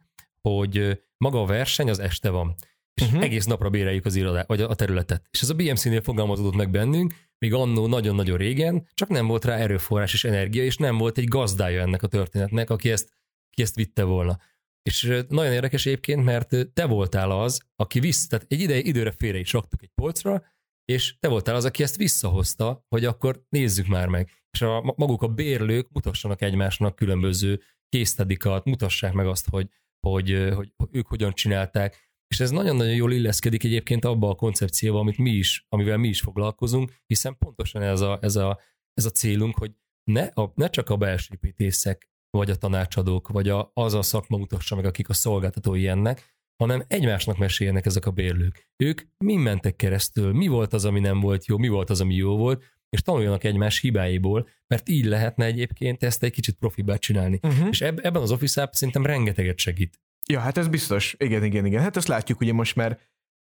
[0.48, 2.54] hogy maga a verseny az este van
[2.94, 3.22] és uh-huh.
[3.22, 5.26] egész napra béreljük az irodát, vagy a területet.
[5.30, 9.56] És ez a BMC-nél fogalmazódott meg bennünk, még annó nagyon-nagyon régen, csak nem volt rá
[9.56, 13.12] erőforrás és energia, és nem volt egy gazdája ennek a történetnek, aki ezt,
[13.50, 14.38] aki ezt vitte volna.
[14.82, 19.38] És nagyon érdekes egyébként, mert te voltál az, aki visz, tehát egy ide, időre félre
[19.38, 20.42] is raktuk egy polcra,
[20.84, 24.30] és te voltál az, aki ezt visszahozta, hogy akkor nézzük már meg.
[24.50, 29.68] És a, maguk a bérlők mutassanak egymásnak különböző késztedikat, mutassák meg azt, hogy,
[30.06, 32.10] hogy, hogy ők hogyan csinálták.
[32.26, 36.20] És ez nagyon-nagyon jól illeszkedik egyébként abba a koncepcióba, amit mi is, amivel mi is
[36.20, 38.60] foglalkozunk, hiszen pontosan ez a, ez a,
[38.94, 39.72] ez a célunk, hogy
[40.10, 44.36] ne, a, ne csak a belső építészek, vagy a tanácsadók, vagy a, az a szakma
[44.36, 48.68] mutassa meg, akik a szolgáltatói ennek, hanem egymásnak meséljenek ezek a bérlők.
[48.76, 52.14] Ők mi mentek keresztül, mi volt az, ami nem volt jó, mi volt az, ami
[52.14, 57.38] jó volt, és tanuljanak egymás hibáiból, mert így lehetne egyébként ezt egy kicsit profibá csinálni.
[57.42, 57.68] Uh-huh.
[57.70, 60.00] És eb- ebben az Office App szerintem rengeteget segít.
[60.28, 61.14] Ja, hát ez biztos.
[61.18, 61.82] Igen, igen, igen.
[61.82, 62.98] Hát ezt látjuk, ugye most már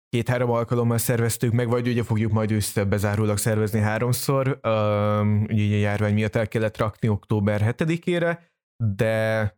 [0.08, 4.48] két-három alkalommal szerveztük meg, vagy ugye fogjuk majd össze bezárólag szervezni háromszor.
[4.62, 8.38] Um, ugye a járvány miatt el kellett rakni október 7-ére,
[8.76, 9.54] de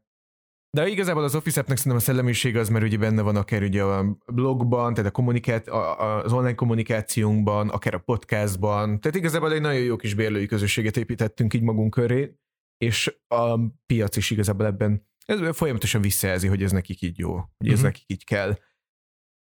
[0.76, 3.82] de igazából az Office App-nek szerintem a szellemiség az, mert ugye benne van akár ugye
[3.82, 9.82] a blogban, tehát a kommunikát, az online kommunikációnkban, akár a podcastban, tehát igazából egy nagyon
[9.82, 12.34] jó kis bérlői közösséget építettünk így magunk köré,
[12.76, 17.66] és a piac is igazából ebben ez folyamatosan visszajelzi, hogy ez nekik így jó, hogy
[17.66, 17.82] ez uh-huh.
[17.82, 18.58] nekik így kell.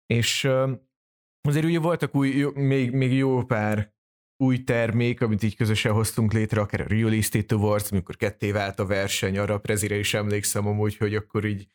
[0.06, 0.50] És
[1.42, 3.95] azért ugye voltak új, jó, még, még jó pár
[4.38, 8.80] új termék, amit így közösen hoztunk létre, akár a Real Estate Awards, amikor ketté vált
[8.80, 11.68] a verseny, arra a prezire is emlékszem amúgy, hogy akkor így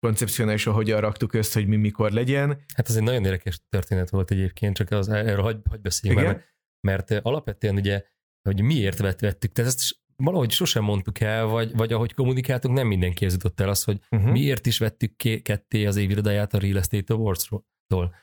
[0.00, 2.48] koncepcionálisan hogyan raktuk össze, hogy mi mikor legyen.
[2.74, 6.44] Hát ez egy nagyon érdekes történet volt egyébként, csak az, erről hagy, hagy beszéljünk mert,
[6.80, 8.02] mert alapvetően ugye,
[8.42, 12.86] hogy miért vett, vettük, tehát ezt valahogy sosem mondtuk el, vagy, vagy ahogy kommunikáltunk, nem
[12.86, 14.30] mindenki jutott el az, hogy uh-huh.
[14.30, 18.14] miért is vettük ketté az évirodáját a Real Estate Awards-tól.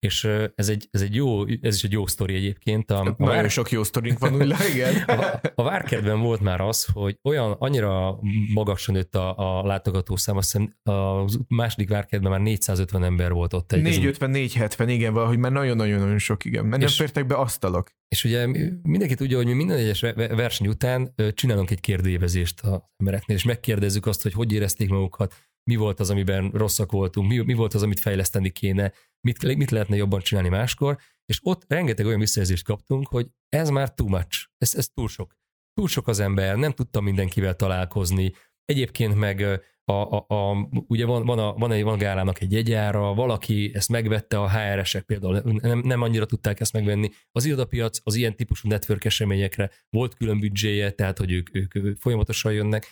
[0.00, 2.90] És ez egy, ez egy jó, ez is egy jó sztori egyébként.
[2.90, 3.50] A, a Nagyon vár...
[3.50, 4.94] sok jó sztorink van, úgy igen.
[5.20, 8.18] A, a Várkertben volt már az, hogy olyan, annyira
[8.54, 13.70] magasan nőtt a, a látogatószám, azt hiszem a második Várkertben már 450 ember volt ott.
[13.74, 16.64] 450-470, igen, valahogy már nagyon-nagyon sok, igen.
[16.64, 17.90] Mert nem fértek be asztalok.
[18.08, 18.46] És ugye
[18.82, 24.06] mindenki tudja, hogy mi minden egyes verseny után csinálunk egy kérdévezést az embereknél, és megkérdezzük
[24.06, 27.82] azt, hogy hogy érezték magukat, mi volt az, amiben rosszak voltunk, mi, mi volt az,
[27.82, 33.08] amit fejleszteni kéne, mit, mit lehetne jobban csinálni máskor, és ott rengeteg olyan visszajelzést kaptunk,
[33.08, 35.36] hogy ez már too much, ez, ez túl sok.
[35.74, 38.32] túl sok az ember, nem tudtam mindenkivel találkozni,
[38.64, 43.14] egyébként meg a, a, a, ugye van, van, a, van, egy, van gálának egy jegyára,
[43.14, 47.10] valaki ezt megvette, a HR-esek például nem, nem annyira tudták ezt megvenni.
[47.32, 52.52] Az irodapiac az ilyen típusú network eseményekre volt külön büdzséje, tehát hogy ők, ők, folyamatosan
[52.52, 52.86] jönnek,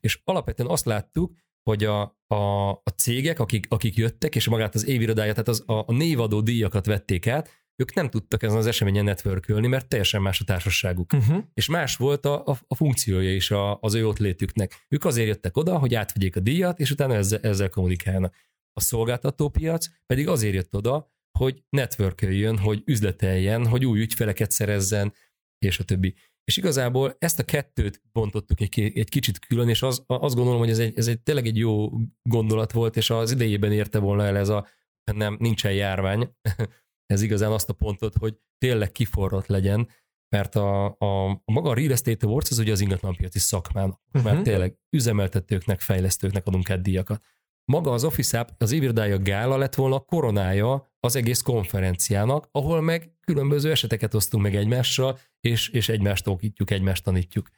[0.00, 1.32] és alapvetően azt láttuk,
[1.70, 5.84] hogy a, a, a cégek, akik, akik jöttek, és magát az évirodája, tehát az, a,
[5.86, 10.40] a névadó díjakat vették át, ők nem tudtak ezen az eseményen networkölni, mert teljesen más
[10.40, 11.12] a társaságuk.
[11.12, 11.44] Uh-huh.
[11.54, 14.84] És más volt a, a, a funkciója is a, az ő ott létüknek.
[14.88, 18.34] Ők azért jöttek oda, hogy átvegyék a díjat, és utána ezzel, ezzel kommunikálnak.
[18.72, 25.12] A szolgáltató piac pedig azért jött oda, hogy networköljön, hogy üzleteljen, hogy új ügyfeleket szerezzen,
[25.58, 26.14] és a többi.
[26.44, 30.70] És igazából ezt a kettőt bontottuk egy, egy kicsit külön, és az, azt gondolom, hogy
[30.70, 31.90] ez egy, ez egy tényleg egy jó
[32.22, 34.66] gondolat volt, és az idejében érte volna el ez a
[35.12, 36.34] nem, nincsen járvány,
[37.12, 39.88] ez igazán azt a pontot, hogy tényleg kiforrott legyen,
[40.36, 44.32] mert a, a, a maga a Real Estate Awards az ugye az ingatlanpiaci szakmán, uh-huh.
[44.32, 47.24] mert tényleg üzemeltetőknek, fejlesztőknek adunk díjakat.
[47.72, 52.80] Maga az Office App, az évirdája gála lett volna a koronája az egész konferenciának, ahol
[52.80, 57.50] meg különböző eseteket osztunk meg egymással, és, és egymást okítjuk, egymást tanítjuk.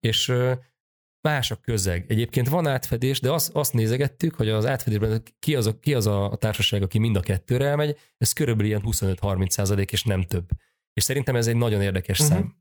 [0.00, 0.32] És
[1.28, 2.04] más a közeg.
[2.08, 6.06] Egyébként van átfedés, de azt, azt nézegettük, hogy az átfedésben ki az, a, ki az
[6.06, 10.48] a társaság, aki mind a kettőre elmegy, ez körülbelül ilyen 25-30 százalék, és nem több.
[10.92, 12.36] És szerintem ez egy nagyon érdekes uh-huh.
[12.36, 12.56] szám.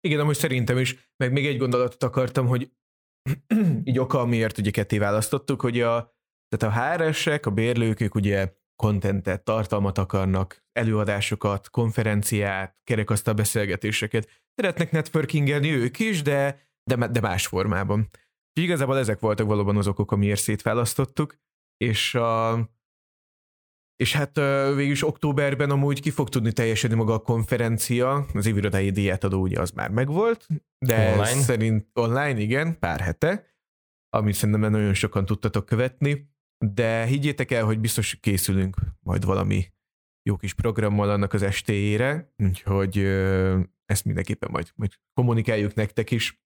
[0.00, 2.72] Igen, amúgy szerintem is, meg még egy gondolatot akartam, hogy
[3.84, 6.16] így oka, miért ugye ketté választottuk, hogy a,
[6.48, 14.42] tehát a HR-esek, a bérlők, ők ugye kontentet, tartalmat akarnak, előadásokat, konferenciát, kerekasztal beszélgetéseket.
[14.54, 17.98] Szeretnek networkingelni ők is, de de, de más formában.
[17.98, 21.36] Úgyhogy igazából ezek voltak valóban az okok, amiért szétválasztottuk,
[21.76, 22.58] és a,
[23.96, 24.36] és hát
[24.74, 29.70] végülis októberben amúgy ki fog tudni teljesedni maga a konferencia, az évirodai díjátadó ugye az
[29.70, 30.46] már megvolt,
[30.78, 31.42] de online.
[31.42, 33.46] szerint online, igen, pár hete,
[34.08, 39.64] amit szerintem nagyon sokan tudtatok követni, de higgyétek el, hogy biztos készülünk majd valami
[40.22, 42.98] jó kis programmal annak az estéjére, úgyhogy
[43.84, 46.40] ezt mindenképpen majd, majd kommunikáljuk nektek is.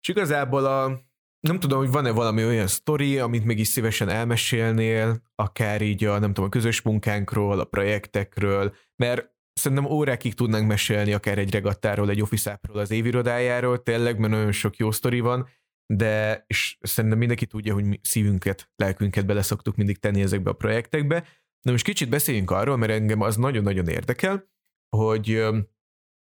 [0.00, 1.00] És igazából a,
[1.40, 6.18] nem tudom, hogy van-e valami olyan sztori, amit még is szívesen elmesélnél, akár így a,
[6.18, 12.10] nem tudom, a közös munkánkról, a projektekről, mert szerintem órákig tudnánk mesélni akár egy regattáról,
[12.10, 15.48] egy office az évirodájáról, tényleg, mert nagyon sok jó sztori van,
[15.94, 20.54] de és szerintem mindenki tudja, hogy mi szívünket, lelkünket bele szoktuk mindig tenni ezekbe a
[20.54, 21.20] projektekbe.
[21.60, 24.50] De most kicsit beszéljünk arról, mert engem az nagyon-nagyon érdekel,
[24.96, 25.44] hogy,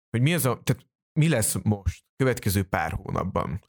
[0.09, 0.87] hogy mi az a, tehát
[1.19, 3.63] mi lesz most, következő pár hónapban?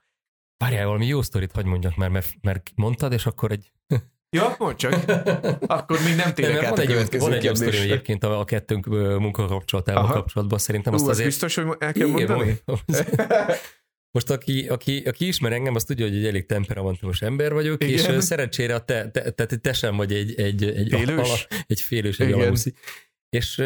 [0.56, 3.72] Várjál, valami jó sztorit hagy mondjak már, mert, mert mondtad, és akkor egy...
[4.36, 4.92] Ja, mondd csak.
[5.66, 8.86] Akkor még nem térek át van a következő Van egy sztori egyébként a, a kettőnk
[9.18, 11.26] munkakapcsolatával kapcsolatban, szerintem azt Ú, azért...
[11.26, 12.60] biztos, hogy el kell Igen, mondani?
[14.10, 18.14] Most aki, aki, aki ismer engem, az tudja, hogy egy elég temperamentumos ember vagyok, Igen.
[18.14, 21.80] és szerencsére a te, te, te, te sem vagy egy, egy, egy, félős, ala, egy
[21.80, 22.74] félős, egy alamuszi.
[23.28, 23.62] És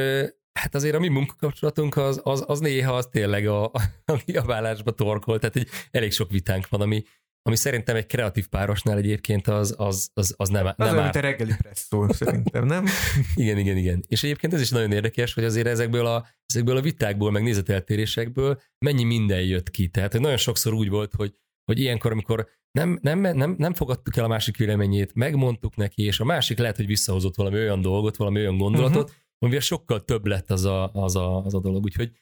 [0.60, 3.64] Hát azért a mi munkakapcsolatunk az, az, az néha az tényleg a,
[4.04, 7.02] a kiabálásba torkol, tehát egy, elég sok vitánk van, ami,
[7.46, 11.16] ami szerintem egy kreatív párosnál egyébként az, az, az, az nem, nem az árt.
[11.16, 12.84] reggeli presszó, szerintem, nem?
[13.34, 14.04] igen, igen, igen.
[14.08, 18.60] És egyébként ez is nagyon érdekes, hogy azért ezekből a, ezekből a vitákból, meg nézeteltérésekből
[18.78, 19.88] mennyi minden jött ki.
[19.88, 24.16] Tehát hogy nagyon sokszor úgy volt, hogy, hogy ilyenkor, amikor nem, nem, nem, nem fogadtuk
[24.16, 28.16] el a másik véleményét, megmondtuk neki, és a másik lehet, hogy visszahozott valami olyan dolgot,
[28.16, 31.84] valami olyan gondolatot, uh-huh amivel sokkal több lett az a, az a, az a dolog.
[31.84, 32.12] Úgyhogy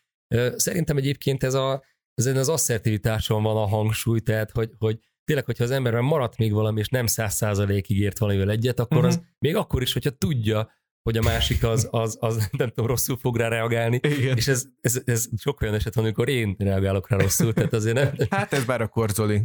[0.57, 4.99] szerintem egyébként ez a, ezen az asszertivitáson van a hangsúly, tehát hogy, hogy
[5.33, 8.97] tényleg, hogyha az emberben maradt még valami, és nem száz százalékig ért valamivel egyet, akkor
[8.97, 9.12] uh-huh.
[9.12, 10.71] az még akkor is, hogyha tudja,
[11.03, 14.01] hogy a másik az, az, az nem tudom, rosszul fog rá reagálni.
[14.03, 14.37] Igen.
[14.37, 17.95] És ez, ez, ez sok olyan eset van, amikor én reagálok rá rosszul, tehát azért
[17.95, 18.14] nem...
[18.31, 19.42] Hát ez bár a korzoli.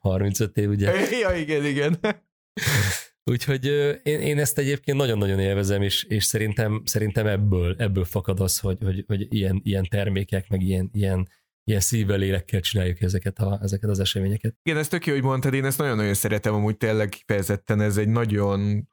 [0.00, 0.92] 35 év, ugye?
[1.22, 1.98] Ja, igen, igen.
[3.24, 3.64] Úgyhogy
[4.02, 8.78] én, én ezt egyébként nagyon-nagyon élvezem, és, és szerintem, szerintem ebből, ebből fakad az, hogy,
[8.80, 11.28] hogy, hogy ilyen, ilyen termékek, meg ilyen, ilyen,
[11.68, 14.54] ilyen szívvel, lélekkel csináljuk ezeket, a, ezeket az eseményeket.
[14.62, 18.08] Igen, ez tök jó, hogy mondtad, én ezt nagyon-nagyon szeretem, amúgy tényleg kifejezetten ez egy
[18.08, 18.88] nagyon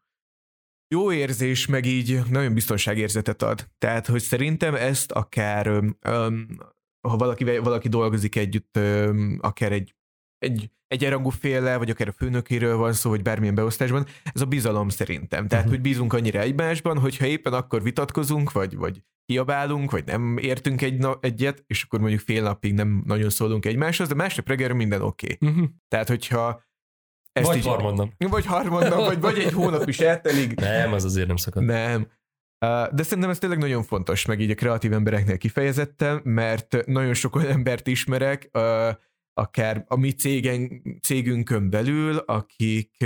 [0.94, 3.68] jó érzés, meg így nagyon biztonságérzetet ad.
[3.78, 5.98] Tehát, hogy szerintem ezt akár, um,
[7.08, 9.96] ha valaki, valaki dolgozik együtt, um, akár egy
[10.46, 14.90] egy egyenrangú féle, vagy akár a főnökéről van szó, vagy bármilyen beosztásban, ez a bizalom
[14.90, 15.48] szerintem.
[15.48, 15.70] Tehát, uh-huh.
[15.70, 20.98] hogy bízunk annyira egymásban, hogyha éppen akkor vitatkozunk, vagy, vagy kiabálunk, vagy nem értünk egy
[20.98, 25.02] na- egyet, és akkor mondjuk fél napig nem nagyon szólunk egymáshoz, de másnap reggel minden
[25.02, 25.38] oké.
[25.42, 25.50] Okay.
[25.50, 25.68] Uh-huh.
[25.88, 26.64] Tehát, hogyha
[27.32, 28.12] ezt vagy harmadnap.
[28.18, 30.56] Vagy harmadnap, vagy, vagy egy hónap is eltelik.
[30.56, 31.64] Nem, az azért nem szakad.
[31.64, 32.08] Nem.
[32.92, 37.36] De szerintem ez tényleg nagyon fontos, meg így a kreatív embereknél kifejezetten, mert nagyon sok
[37.36, 38.50] olyan embert ismerek,
[39.38, 43.06] akár a mi cégen, cégünkön belül, akik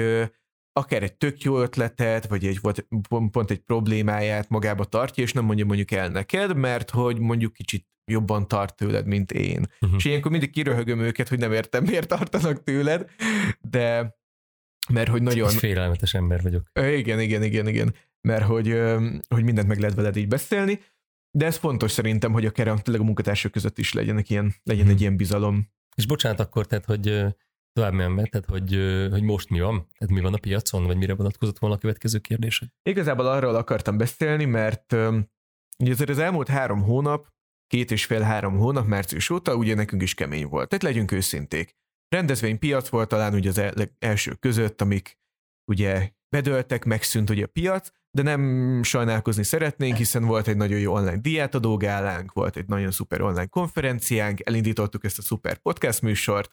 [0.74, 2.86] akár egy tök jó ötletet, vagy egy, vagy
[3.32, 7.88] pont egy problémáját magába tartja, és nem mondja mondjuk el neked, mert hogy mondjuk kicsit
[8.12, 9.66] jobban tart tőled, mint én.
[9.82, 9.98] Uh-huh.
[9.98, 13.10] És ilyenkor mindig kiröhögöm őket, hogy nem értem, miért tartanak tőled,
[13.62, 14.18] de
[14.90, 15.50] mert hogy nagyon...
[15.50, 16.72] Félelmetes ember vagyok.
[16.74, 17.96] Igen, igen, igen, igen.
[18.22, 18.80] Mert hogy,
[19.28, 20.80] hogy mindent meg lehet veled így beszélni,
[21.32, 24.96] de ez fontos szerintem, hogy akár a, a munkatársak között is legyenek ilyen, legyen uh-huh.
[24.96, 25.68] egy ilyen bizalom.
[25.96, 27.26] És bocsánat akkor, tehát, hogy
[27.74, 28.74] tovább menve, tehát hogy,
[29.12, 29.88] hogy most mi van?
[29.98, 32.68] Tehát mi van a piacon, vagy mire vonatkozott volna a következő kérdésed?
[32.84, 34.94] Igazából arról akartam beszélni, mert
[35.80, 37.28] ugye azért az elmúlt három hónap,
[37.68, 40.70] két és fél-három hónap március óta ugye nekünk is kemény volt.
[40.70, 41.76] Tehát legyünk őszinték.
[42.08, 43.62] Rendezvénypiac volt talán ugye az
[44.00, 45.20] első között, amik
[45.72, 50.94] ugye bedöltek, megszűnt ugye a piac, de nem sajnálkozni szeretnénk, hiszen volt egy nagyon jó
[50.94, 56.52] online diátadógálánk, volt egy nagyon szuper online konferenciánk, elindítottuk ezt a szuper podcast műsort,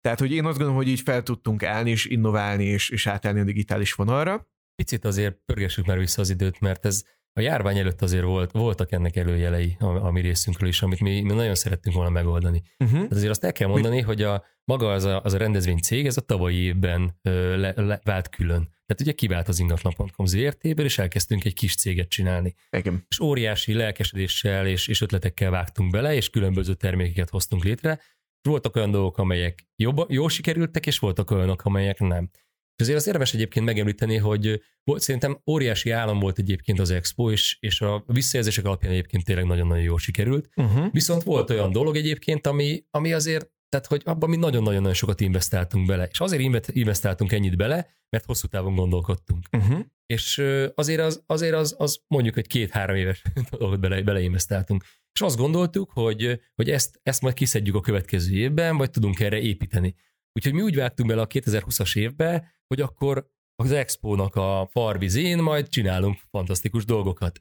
[0.00, 3.40] tehát, hogy én azt gondolom, hogy így fel tudtunk állni, és innoválni, és, és átállni
[3.40, 4.48] a digitális vonalra.
[4.74, 8.92] Picit azért pörgessük már vissza az időt, mert ez a járvány előtt azért volt, voltak
[8.92, 12.62] ennek előjelei a, a mi részünkről is, amit mi, mi nagyon szerettünk volna megoldani.
[12.78, 13.06] Uh-huh.
[13.10, 14.02] Azért azt el kell mondani, mi...
[14.02, 17.72] hogy a maga az a, az a rendezvény cég, ez a tavalyi évben ö, le,
[17.76, 18.76] le, vált külön.
[18.88, 22.54] Tehát ugye kivált az ingatlan.com ZRT-ből, és elkezdtünk egy kis céget csinálni.
[22.70, 23.04] Igen.
[23.08, 28.00] És óriási lelkesedéssel és, és ötletekkel vágtunk bele, és különböző termékeket hoztunk létre,
[28.48, 32.30] voltak olyan dolgok, amelyek jobb, jól sikerültek, és voltak olyanok, amelyek nem.
[32.74, 37.30] És azért az érdemes egyébként megemlíteni, hogy volt, szerintem óriási állam volt egyébként az Expo,
[37.30, 40.48] és, és a visszajelzések alapján egyébként tényleg nagyon-nagyon jól sikerült.
[40.56, 40.92] Uh-huh.
[40.92, 45.86] Viszont volt olyan dolog egyébként, ami, ami azért, tehát hogy abban mi nagyon-nagyon sokat investáltunk
[45.86, 46.08] bele.
[46.10, 49.46] És azért investáltunk ennyit bele, mert hosszú távon gondolkodtunk.
[49.56, 49.80] Uh-huh.
[50.06, 50.42] És
[50.74, 54.84] azért az, azért az, az mondjuk, hogy két-három éves dolgot bele, beleinvestáltunk
[55.18, 59.40] és azt gondoltuk, hogy, hogy ezt, ezt majd kiszedjük a következő évben, vagy tudunk erre
[59.40, 59.94] építeni.
[60.32, 65.68] Úgyhogy mi úgy vágtunk bele a 2020-as évbe, hogy akkor az Expo-nak a farvizén majd
[65.68, 67.40] csinálunk fantasztikus dolgokat.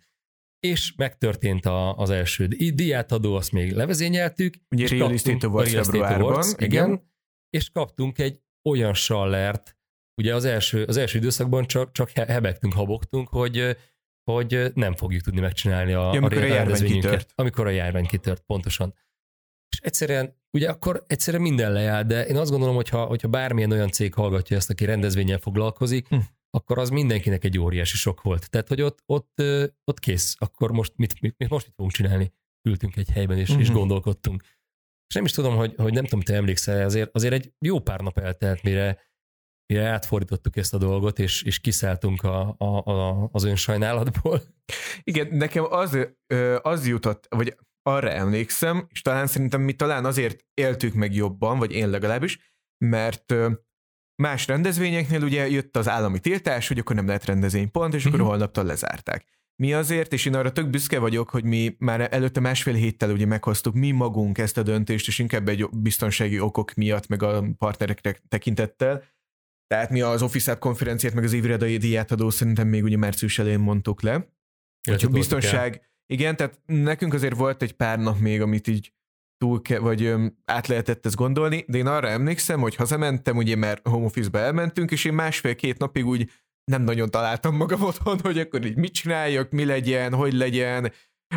[0.70, 4.54] És megtörtént a, az első diátadó, azt még levezényeltük.
[4.70, 6.44] Ugye és Real Estate Awards februárban.
[6.58, 7.12] Igen, igen.
[7.50, 9.78] És kaptunk egy olyan sallert,
[10.22, 13.78] ugye az első, az első időszakban csak, csak hebegtünk, habogtunk, hogy
[14.32, 17.32] hogy nem fogjuk tudni megcsinálni a, ja, amikor a, a járvány kitört.
[17.36, 18.94] Amikor a járvány kitört, pontosan.
[19.70, 23.72] És egyszerűen, ugye akkor egyszerűen minden leáll, de én azt gondolom, hogy ha, hogyha bármilyen
[23.72, 26.18] olyan cég hallgatja ezt, aki rendezvényen foglalkozik, hm.
[26.50, 28.50] Akkor az mindenkinek egy óriási sok volt.
[28.50, 29.42] Tehát, hogy ott, ott,
[29.84, 32.34] ott kész, akkor most mit, mit, mit, most mit fogunk csinálni?
[32.70, 33.62] Ültünk egy helyben, és, uh-huh.
[33.62, 33.78] és mhm.
[33.78, 34.42] gondolkodtunk.
[35.08, 38.00] És nem is tudom, hogy, hogy nem tudom, te emlékszel, azért, azért egy jó pár
[38.00, 39.06] nap eltelt, mire
[39.74, 44.42] mire átfordítottuk ezt a dolgot, és, és kiszálltunk a, a, a, az önsajnálatból.
[45.04, 45.98] Igen, nekem az,
[46.62, 51.72] az jutott, vagy arra emlékszem, és talán szerintem mi talán azért éltük meg jobban, vagy
[51.72, 52.56] én legalábbis,
[52.86, 53.34] mert
[54.22, 58.28] más rendezvényeknél ugye jött az állami tiltás, hogy akkor nem lehet rendezvénypont, és akkor mm-hmm.
[58.28, 59.26] holnaptól lezárták.
[59.56, 63.26] Mi azért, és én arra tök büszke vagyok, hogy mi már előtte másfél héttel ugye
[63.26, 68.18] meghoztuk mi magunk ezt a döntést, és inkább egy biztonsági okok miatt, meg a partnerekre
[68.28, 69.04] tekintettel,
[69.68, 73.60] tehát mi az Office App konferenciát, meg az évredai díjátadó szerintem még ugye március elején
[73.60, 74.28] mondtuk le.
[74.90, 78.94] Hogy a biztonság, igen, tehát nekünk azért volt egy pár nap még, amit így
[79.38, 83.56] túl ke- vagy öm, át lehetett ezt gondolni, de én arra emlékszem, hogy hazamentem, ugye
[83.56, 86.30] mert home office-be elmentünk, és én másfél-két napig úgy
[86.72, 90.92] nem nagyon találtam magam otthon, hogy akkor így mit csináljak, mi legyen, hogy legyen,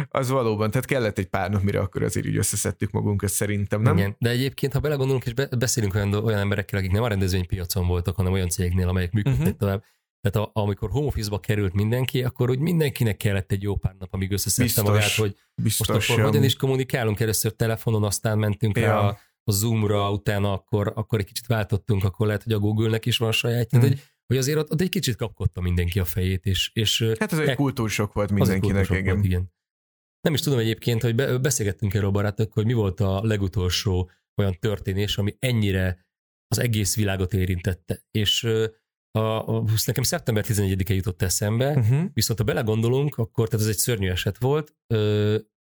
[0.08, 3.96] az valóban, tehát kellett egy pár nap, mire akkor azért így összeszedtük magunkat szerintem, nem?
[3.96, 7.86] Igen, de egyébként, ha belegondolunk és be, beszélünk olyan, olyan emberekkel, akik nem a rendezvénypiacon
[7.86, 9.56] voltak, hanem olyan cégnél, amelyek működtek uh-huh.
[9.56, 9.84] tovább,
[10.20, 14.08] tehát a, amikor home office-ba került mindenki, akkor úgy mindenkinek kellett egy jó pár nap,
[14.12, 18.76] amíg összeszedte biztos, magát, hogy biztos most akkor hogyan is kommunikálunk először telefonon, aztán mentünk
[18.76, 18.84] ja.
[18.84, 23.06] rá a, a Zoom-ra, utána akkor, akkor egy kicsit váltottunk, akkor lehet, hogy a Google-nek
[23.06, 23.70] is van saját.
[23.70, 23.80] Hmm.
[23.80, 26.46] hogy, hogy azért ott, ott egy kicsit kapkodta mindenki a fejét.
[26.46, 29.14] És, és hát ez egy kultúrsok volt mindenkinek, igen.
[29.14, 29.52] Volt, igen.
[30.20, 35.18] Nem is tudom egyébként, hogy beszélgettünk erről barátok, hogy mi volt a legutolsó olyan történés,
[35.18, 36.06] ami ennyire
[36.48, 38.02] az egész világot érintette.
[38.10, 38.48] És
[39.12, 42.04] a, a, nekem szeptember 11-e jutott eszembe, uh-huh.
[42.12, 44.76] viszont ha belegondolunk, akkor tehát ez egy szörnyű eset volt,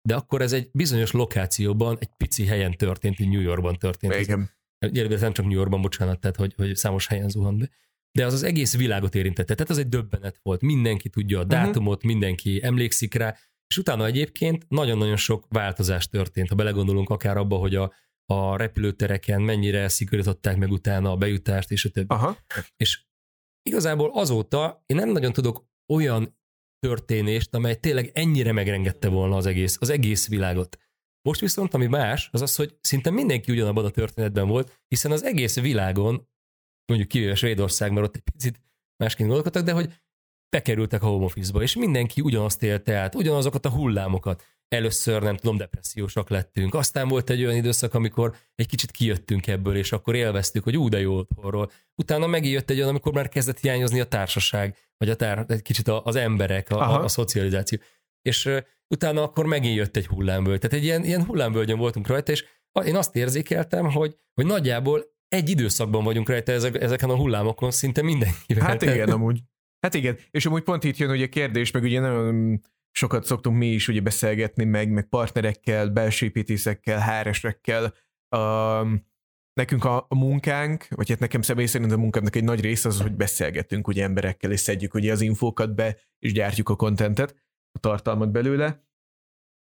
[0.09, 4.14] de akkor ez egy bizonyos lokációban, egy pici helyen történt, New Yorkban történt.
[4.14, 4.50] Igen.
[4.78, 7.70] Ez, nem csak New Yorkban, bocsánat, tehát hogy, hogy számos helyen zuhant be.
[8.18, 9.54] De az az egész világot érintette.
[9.54, 10.61] Tehát ez egy döbbenet volt.
[10.61, 11.50] Mindenki tudja a mhm.
[11.50, 12.11] dátumot, uh-huh.
[12.11, 17.74] mindenki emlékszik rá, és utána egyébként nagyon-nagyon sok változás történt, ha belegondolunk akár abba, hogy
[17.74, 17.92] a,
[18.26, 22.14] a repülőtereken mennyire szigorították meg utána a bejutást, és a többi.
[22.14, 22.38] Aha.
[22.76, 23.04] És
[23.68, 26.38] igazából azóta én nem nagyon tudok olyan
[26.79, 30.79] történést, amely tényleg ennyire megrengette volna az egész, az egész világot.
[31.29, 35.24] Most viszont, ami más, az az, hogy szinte mindenki ugyanabban a történetben volt, hiszen az
[35.24, 36.29] egész világon,
[36.87, 38.61] mondjuk kivéve Svédország, mert ott egy picit
[38.96, 39.92] másként gondolkodtak, de hogy
[40.48, 44.42] bekerültek a home office-ba, és mindenki ugyanazt élte át, ugyanazokat a hullámokat.
[44.68, 46.74] Először, nem tudom, depressziósak lettünk.
[46.74, 50.88] Aztán volt egy olyan időszak, amikor egy kicsit kijöttünk ebből, és akkor élveztük, hogy ú,
[50.88, 51.70] de jó otthonról.
[51.94, 55.88] Utána megjött egy olyan, amikor már kezdett hiányozni a társaság, vagy a tár, egy kicsit
[55.88, 57.79] az emberek, a, a, a szocializáció.
[58.22, 58.50] És
[58.94, 60.59] utána akkor megint jött egy hullámvölgy.
[60.59, 62.44] Tehát egy ilyen, ilyen hullámvölgyön voltunk rajta, és
[62.85, 68.03] én azt érzékeltem, hogy, hogy nagyjából egy időszakban vagyunk rajta ezek, ezeken a hullámokon szinte
[68.03, 68.66] mindenkivel.
[68.66, 69.40] Hát igen, amúgy.
[69.81, 72.61] Hát igen, és amúgy pont itt jön ugye kérdés, meg ugye nagyon
[72.96, 77.94] sokat szoktunk mi is ugye beszélgetni meg, meg partnerekkel, belső építészekkel, háresekkel.
[78.37, 79.07] Um,
[79.52, 83.00] nekünk a, a munkánk, vagy hát nekem személy szerint a munkámnak egy nagy része az,
[83.00, 87.35] hogy beszélgetünk ugye emberekkel, és szedjük ugye az infókat be, és gyártjuk a kontentet,
[87.72, 88.85] a tartalmat belőle.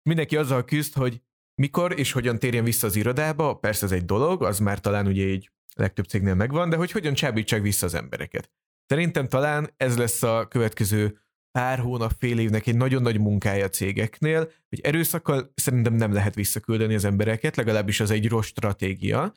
[0.03, 1.23] Mindenki azzal küzd, hogy
[1.55, 5.23] mikor és hogyan térjen vissza az irodába, persze ez egy dolog, az már talán ugye
[5.23, 8.51] így legtöbb cégnél megvan, de hogy hogyan csábítsák vissza az embereket.
[8.87, 11.19] Szerintem talán ez lesz a következő
[11.53, 16.35] pár hónap, fél évnek egy nagyon nagy munkája a cégeknél, hogy erőszakkal szerintem nem lehet
[16.35, 19.33] visszaküldeni az embereket, legalábbis az egy rossz stratégia.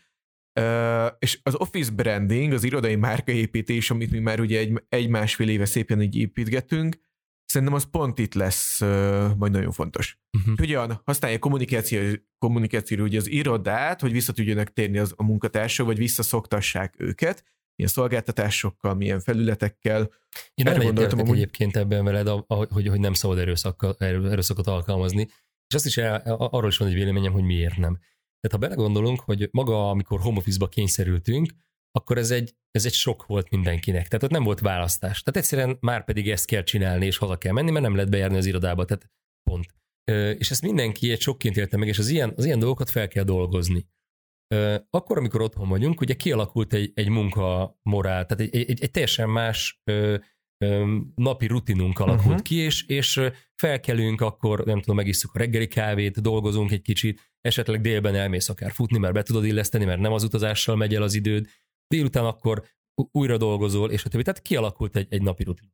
[0.59, 5.49] Uh, és az office branding, az irodai márkaépítés, amit mi már ugye egy, egy másfél
[5.49, 6.95] éve szépen így építgetünk,
[7.45, 10.19] szerintem az pont itt lesz uh, majd nagyon fontos.
[10.37, 10.57] Uh-huh.
[10.57, 11.99] Hogyan használja kommunikáció,
[12.37, 17.43] kommunikációra ugye az irodát, hogy vissza tudjanak térni az, a munkatársak, vagy visszaszoktassák őket,
[17.75, 20.09] milyen szolgáltatásokkal, milyen felületekkel.
[20.53, 21.35] Én nem gondoltam amúgy...
[21.35, 25.27] egyébként ebben veled, hogy, hogy nem szabad erőszakkal, erőszakot alkalmazni,
[25.67, 27.93] és azt is el, arról is van egy véleményem, hogy miért nem.
[28.39, 31.53] Tehát ha belegondolunk, hogy maga, amikor home office-ba kényszerültünk,
[31.91, 34.07] akkor ez egy, ez egy sok volt mindenkinek.
[34.07, 35.23] Tehát ott nem volt választás.
[35.23, 38.37] Tehát egyszerűen már pedig ezt kell csinálni, és haza kell menni, mert nem lehet bejárni
[38.37, 38.85] az irodába.
[38.85, 39.11] Tehát
[39.49, 39.65] pont.
[40.39, 43.23] És ezt mindenki egy sokként élte meg, és az ilyen, az ilyen dolgokat fel kell
[43.23, 43.85] dolgozni
[44.89, 49.81] akkor, amikor otthon vagyunk, ugye kialakult egy, egy munkamorál, tehát egy, egy, egy teljesen más
[49.83, 50.17] ö,
[50.65, 52.41] ö, napi rutinunk alakult uh-huh.
[52.41, 53.21] ki, és, és
[53.55, 58.71] felkelünk, akkor nem tudom, megisszuk a reggeli kávét, dolgozunk egy kicsit, esetleg délben elmész akár
[58.71, 61.47] futni, mert be tudod illeszteni, mert nem az utazással megy el az időd,
[61.87, 62.63] délután akkor
[63.11, 64.23] újra dolgozol, és a többi.
[64.23, 65.73] Tehát kialakult egy, egy napi rutin.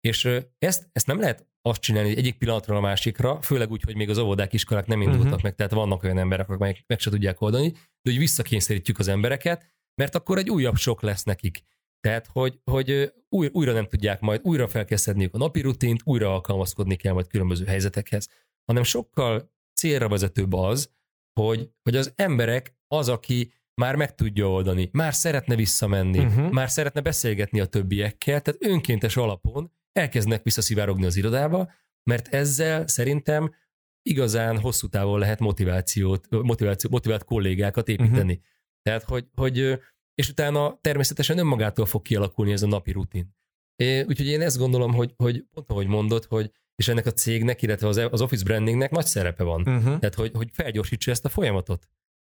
[0.00, 0.24] És
[0.58, 4.10] ezt, ezt nem lehet azt csinálni hogy egyik pillanatra a másikra, főleg úgy, hogy még
[4.10, 5.42] az óvodák, iskolák nem indultak uh-huh.
[5.42, 9.08] meg, tehát vannak olyan emberek, akik meg, meg se tudják oldani, de hogy visszakényszerítjük az
[9.08, 11.62] embereket, mert akkor egy újabb sok lesz nekik.
[12.00, 16.00] Tehát, hogy, hogy új, újra nem tudják majd, újra fel kell szedniük a napi rutint,
[16.04, 18.28] újra alkalmazkodni kell majd különböző helyzetekhez,
[18.64, 20.90] hanem sokkal célra vezetőbb az,
[21.40, 26.50] hogy, hogy az emberek az, aki már meg tudja oldani, már szeretne visszamenni, uh-huh.
[26.50, 31.72] már szeretne beszélgetni a többiekkel, tehát önkéntes alapon elkezdenek visszaszivárogni az irodába,
[32.10, 33.54] mert ezzel szerintem
[34.02, 38.32] igazán hosszú távon lehet motivációt, motiváció, motivált kollégákat építeni.
[38.32, 38.46] Uh-huh.
[38.82, 39.58] Tehát, hogy, hogy,
[40.14, 43.34] és utána természetesen önmagától fog kialakulni ez a napi rutin.
[43.76, 47.62] É, úgyhogy én ezt gondolom, hogy, hogy pont ahogy mondod, hogy és ennek a cégnek,
[47.62, 49.60] illetve az, az office brandingnek nagy szerepe van.
[49.60, 49.98] Uh-huh.
[49.98, 51.88] Tehát, hogy, hogy felgyorsítsa ezt a folyamatot.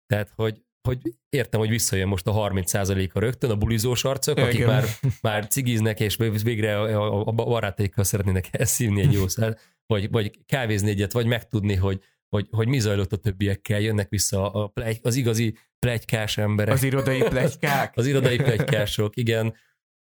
[0.06, 4.68] Tehát, hogy, hogy értem, hogy visszajön most a 30%-a rögtön, a bulizós arcok, akik Igen.
[4.68, 4.84] már,
[5.20, 10.90] már cigiznek, és végre a, a barátaikkal szeretnének elszívni egy jó szál, vagy, vagy kávézni
[10.90, 15.14] egyet, vagy megtudni, hogy, hogy, hogy mi zajlott a többiekkel, jönnek vissza a plegy, az
[15.14, 16.74] igazi plegykás emberek.
[16.74, 17.96] Az irodai plegykák?
[17.96, 19.54] az irodai plegykások, igen.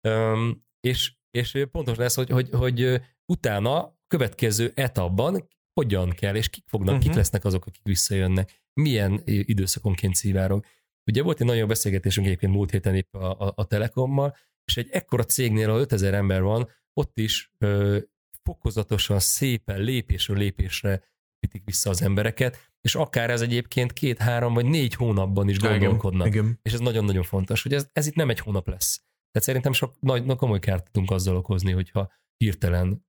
[0.09, 3.01] Um, és, és pontos lesz, hogy, hogy, hogy
[3.33, 7.03] utána következő etapban hogyan kell, és kik fognak, uh-huh.
[7.03, 7.19] kik mhm.
[7.19, 10.65] lesznek azok, akik visszajönnek milyen időszakonként szivárog.
[11.11, 14.89] Ugye volt egy nagyon beszélgetésünk egyébként múlt héten épp a, a, a Telekommal, és egy
[14.91, 17.99] ekkora cégnél, ahol 5000 ember van, ott is ö,
[18.43, 21.03] fokozatosan, szépen, lépésről lépésre
[21.39, 26.27] vitik vissza az embereket, és akár ez egyébként két-három vagy négy hónapban is gondolkodnak.
[26.27, 26.59] Igen, igen.
[26.63, 28.97] És ez nagyon-nagyon fontos, hogy ez, ez itt nem egy hónap lesz.
[29.31, 33.07] Tehát szerintem sok nagy, nagy komoly kárt tudunk azzal okozni, hogyha hirtelen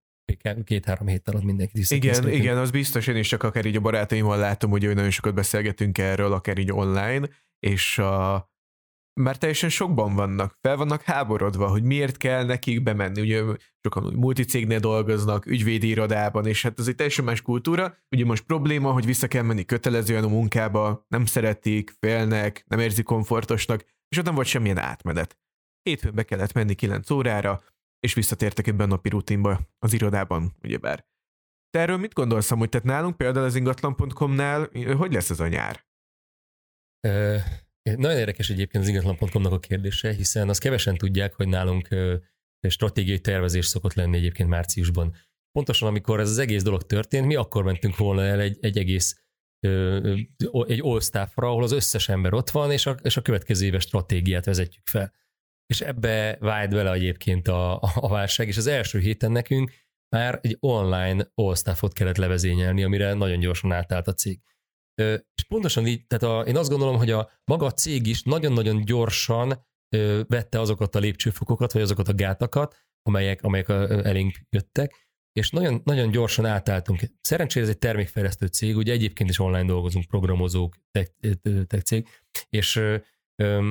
[0.64, 4.38] két-három hét alatt mindenki Igen, igen, az biztos, én is csak akár így a barátaimmal
[4.38, 8.52] látom, hogy nagyon sokat beszélgetünk erről, akár így online, és a,
[9.22, 13.21] már teljesen sokban vannak, fel vannak háborodva, hogy miért kell nekik bemenni.
[13.21, 13.44] Ugye
[13.82, 17.98] sokan multicégnél dolgoznak, ügyvédi irodában, és hát ez egy teljesen más kultúra.
[18.15, 23.06] Ugye most probléma, hogy vissza kell menni kötelezően a munkába, nem szeretik, félnek, nem érzik
[23.06, 25.38] komfortosnak, és ott nem volt semmilyen átmenet.
[25.82, 27.63] Hétfőn be kellett menni 9 órára,
[28.04, 31.06] és visszatértek ebben a napi rutinba az irodában, ugyebár.
[31.69, 35.85] Te erről mit gondolsz hogy tehát nálunk például az ingatlan.com-nál, hogy lesz ez a nyár?
[37.08, 37.37] Ö,
[37.81, 42.15] nagyon érdekes egyébként az ingatlan.com-nak a kérdése, hiszen azt kevesen tudják, hogy nálunk ö,
[42.67, 45.15] stratégiai tervezés szokott lenni egyébként márciusban.
[45.51, 49.17] pontosan amikor ez az egész dolog történt, mi akkor mentünk volna el egy, egy egész
[50.67, 50.99] egy all
[51.35, 55.13] ahol az összes ember ott van, és a, és a következő éves stratégiát vezetjük fel.
[55.66, 59.72] És ebbe vált bele egyébként a, a válság, és az első héten nekünk
[60.16, 61.56] már egy online all
[61.94, 64.40] kellett levezényelni, amire nagyon gyorsan átállt a cég.
[65.36, 68.86] És pontosan így, tehát a, én azt gondolom, hogy a maga a cég is nagyon-nagyon
[68.86, 69.66] gyorsan
[70.28, 76.12] vette azokat a lépcsőfokokat, vagy azokat a gátakat, amelyek, amelyek elénk jöttek, és nagyon, nagyon
[76.12, 77.00] gyorsan átálltunk.
[77.22, 81.12] Szerencsére ez egy termékfejlesztő cég, ugye egyébként is online dolgozunk, programozók, tech,
[81.68, 82.08] tech cég,
[82.50, 83.70] és ö,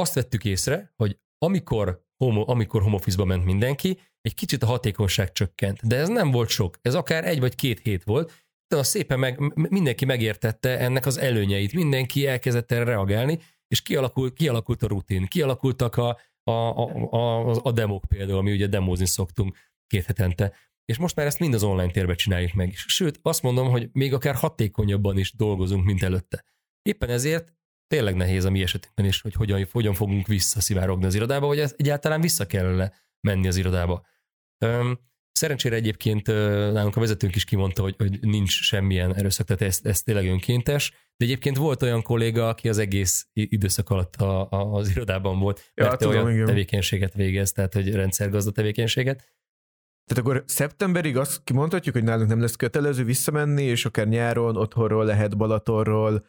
[0.00, 5.32] azt vettük észre, hogy amikor homo, amikor home office-ba ment mindenki, egy kicsit a hatékonyság
[5.32, 9.18] csökkent, de ez nem volt sok, ez akár egy vagy két hét volt, de szépen
[9.18, 13.38] meg, mindenki megértette ennek az előnyeit, mindenki elkezdett erre reagálni,
[13.68, 18.66] és kialakult, kialakult a rutin, kialakultak a, a, a, a, a demók például, ami ugye
[18.66, 20.52] demózni szoktunk két hetente,
[20.84, 22.72] és most már ezt mind az online térben csináljuk meg.
[22.74, 26.44] Sőt, azt mondom, hogy még akár hatékonyabban is dolgozunk, mint előtte.
[26.82, 27.55] Éppen ezért
[27.86, 32.20] tényleg nehéz a mi esetünkben is, hogy hogyan, hogyan fogunk visszaszivárogni az irodába, vagy egyáltalán
[32.20, 34.06] vissza kell menni az irodába.
[35.32, 36.26] Szerencsére egyébként
[36.72, 40.90] nálunk a vezetőnk is kimondta, hogy, hogy nincs semmilyen erőszak, tehát ez, ez tényleg önkéntes,
[41.16, 45.72] de egyébként volt olyan kolléga, aki az egész időszak alatt a, a, az irodában volt,
[45.74, 46.46] ja, mert tudom, olyan igen.
[46.46, 49.34] tevékenységet végez, tehát hogy rendszergazda tevékenységet.
[50.06, 55.04] Tehát akkor szeptemberig azt kimondhatjuk, hogy nálunk nem lesz kötelező visszamenni, és akár nyáron otthonról
[55.04, 56.26] lehet Balatorról.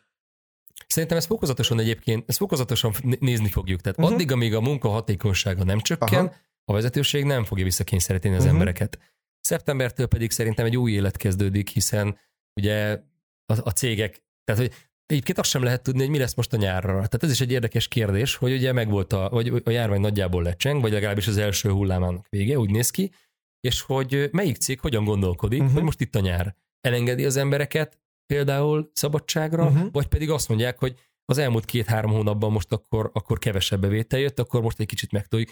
[0.87, 3.81] Szerintem ez fokozatosan egyébként, ezt fokozatosan nézni fogjuk.
[3.81, 4.13] Tehát uh-huh.
[4.13, 6.35] addig, amíg a munka hatékonysága nem csökken, Aha
[6.69, 8.57] a vezetőség nem fogja visszakényszeríteni az uh-huh.
[8.57, 8.99] embereket.
[9.39, 12.17] Szeptembertől pedig szerintem egy új élet kezdődik, hiszen
[12.59, 13.01] ugye
[13.45, 14.73] a, a cégek, tehát hogy
[15.05, 16.93] egyébként azt sem lehet tudni, hogy mi lesz most a nyárra.
[16.93, 20.81] Tehát ez is egy érdekes kérdés, hogy ugye megvolt a, vagy a járvány nagyjából lecseng,
[20.81, 23.11] vagy legalábbis az első hullámának vége, úgy néz ki,
[23.59, 25.75] és hogy melyik cég hogyan gondolkodik, uh-huh.
[25.75, 26.55] hogy most itt a nyár.
[26.81, 29.91] Elengedi az embereket például szabadságra, uh-huh.
[29.91, 34.39] vagy pedig azt mondják, hogy az elmúlt két-három hónapban most akkor, akkor kevesebb bevétel jött,
[34.39, 35.49] akkor most egy kicsit megtoljuk.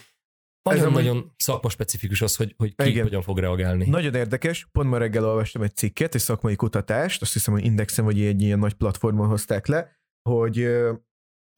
[0.62, 3.02] Nagyon-nagyon szakma specifikus az, hogy, hogy ki Igen.
[3.02, 3.88] hogyan fog reagálni.
[3.88, 8.04] Nagyon érdekes, pont ma reggel olvastam egy cikket, egy szakmai kutatást, azt hiszem, hogy Indexen
[8.04, 10.68] vagy egy ilyen nagy platformon hozták le, hogy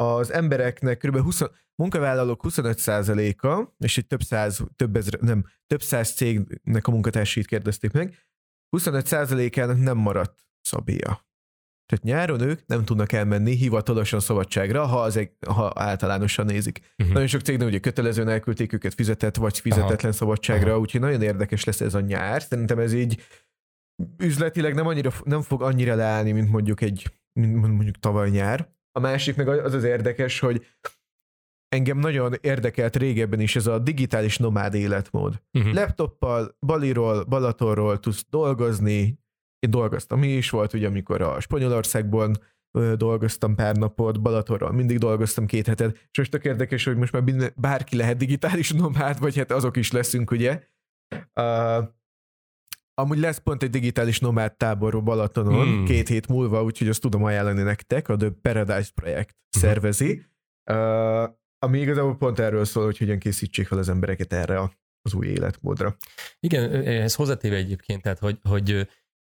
[0.02, 1.18] az embereknek kb.
[1.18, 1.42] 20,
[1.74, 7.92] munkavállalók 25%-a, és egy több száz, több ezer, nem, több száz cégnek a munkatársait kérdezték
[7.92, 8.26] meg,
[8.76, 11.26] 25%-ának nem maradt szabélya.
[11.86, 16.80] Tehát nyáron ők nem tudnak elmenni hivatalosan szabadságra, ha, az egy, ha általánosan nézik.
[16.98, 17.12] Uh-huh.
[17.12, 20.12] Nagyon sok cégnél ugye kötelezően elküldték őket fizetett vagy fizetetlen Aha.
[20.12, 20.78] szabadságra, Aha.
[20.78, 22.42] úgyhogy nagyon érdekes lesz ez a nyár.
[22.42, 23.22] Szerintem ez így
[24.16, 27.10] üzletileg nem, annyira, nem fog annyira leállni, mint mondjuk egy
[27.40, 28.68] mint mondjuk tavaly nyár.
[28.92, 30.66] A másik meg az az érdekes, hogy
[31.68, 35.42] engem nagyon érdekelt régebben is ez a digitális nomád életmód.
[35.52, 35.72] Uh-huh.
[35.74, 39.18] Laptoppal, Baliról, Balatorról tudsz dolgozni,
[39.58, 42.36] én dolgoztam, mi is volt, ugye, amikor a Spanyolországban
[42.96, 47.52] dolgoztam pár napot, Balatorral mindig dolgoztam két hetet, és most tök érdekes, hogy most már
[47.56, 50.62] bárki lehet digitális nomád, vagy hát azok is leszünk, ugye.
[51.34, 51.88] Uh,
[52.94, 55.84] amúgy lesz pont egy digitális nomád tábor Balatonon hmm.
[55.84, 59.70] két hét múlva, úgyhogy azt tudom ajánlani nektek, a The Paradise projekt uh-huh.
[59.70, 60.24] szervezi,
[60.70, 61.22] uh,
[61.58, 64.60] ami igazából pont erről szól, hogy hogyan készítsék fel az embereket erre
[65.02, 65.96] az új életmódra.
[66.40, 68.88] Igen, ez hozzátéve egyébként, tehát hogy, hogy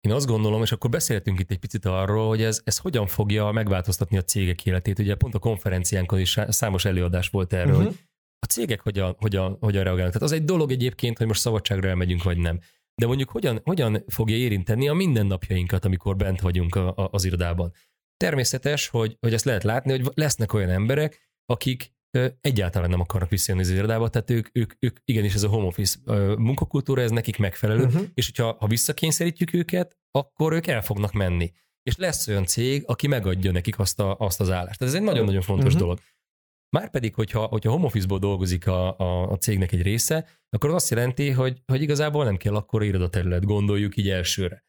[0.01, 3.51] én azt gondolom, és akkor beszéltünk itt egy picit arról, hogy ez, ez hogyan fogja
[3.51, 4.99] megváltoztatni a cégek életét.
[4.99, 7.86] Ugye pont a konferenciánkon is számos előadás volt erről, uh-huh.
[7.86, 7.96] hogy
[8.38, 10.12] a cégek hogyan, hogyan, hogyan reagálnak.
[10.12, 12.61] Tehát az egy dolog egyébként, hogy most szabadságra elmegyünk, vagy nem.
[12.94, 17.72] De mondjuk hogyan, hogyan fogja érinteni a mindennapjainkat, amikor bent vagyunk a, a, az irodában.
[18.16, 21.92] Természetes, hogy, hogy ezt lehet látni, hogy lesznek olyan emberek, akik
[22.40, 25.98] egyáltalán nem akarnak visszajönni az irodába, tehát ők, ők, ők igenis ez a home office
[26.38, 28.06] munkakultúra, ez nekik megfelelő, uh-huh.
[28.14, 31.52] és hogyha ha visszakényszerítjük őket, akkor ők el fognak menni.
[31.82, 34.82] És lesz olyan cég, aki megadja nekik azt, a, azt az állást.
[34.82, 35.80] Ez egy nagyon-nagyon fontos uh-huh.
[35.80, 35.98] dolog.
[36.76, 40.90] Márpedig, hogyha, hogyha home office-ból dolgozik a, a, a cégnek egy része, akkor az azt
[40.90, 44.64] jelenti, hogy, hogy igazából nem kell akkor irodaterület, gondoljuk így elsőre.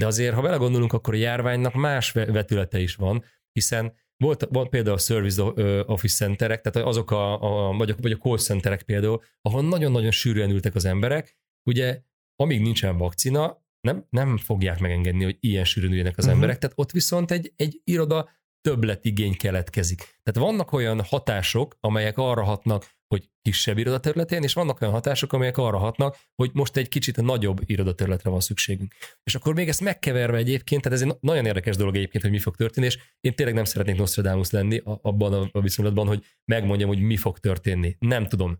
[0.00, 3.92] De azért, ha belegondolunk, akkor a járványnak más vetülete is van, hiszen
[4.22, 5.42] volt, volt például a service
[5.86, 10.10] office centerek, tehát azok a, a vagy, a, vagy a call centerek például, ahol nagyon-nagyon
[10.10, 11.36] sűrűen ültek az emberek,
[11.70, 12.02] ugye
[12.36, 16.34] amíg nincsen vakcina, nem, nem fogják megengedni, hogy ilyen sűrűn üljenek az uh-huh.
[16.34, 20.20] emberek, tehát ott viszont egy, egy iroda többletigény keletkezik.
[20.22, 25.56] Tehát vannak olyan hatások, amelyek arra hatnak, hogy kisebb irodaterületén, és vannak olyan hatások, amelyek
[25.56, 28.94] arra hatnak, hogy most egy kicsit nagyobb irodaterületre van szükségünk.
[29.24, 32.38] És akkor még ezt megkeverve egyébként, tehát ez egy nagyon érdekes dolog egyébként, hogy mi
[32.38, 37.00] fog történni, és én tényleg nem szeretnék Nostradamus lenni abban a viszonylatban, hogy megmondjam, hogy
[37.00, 37.96] mi fog történni.
[37.98, 38.58] Nem tudom.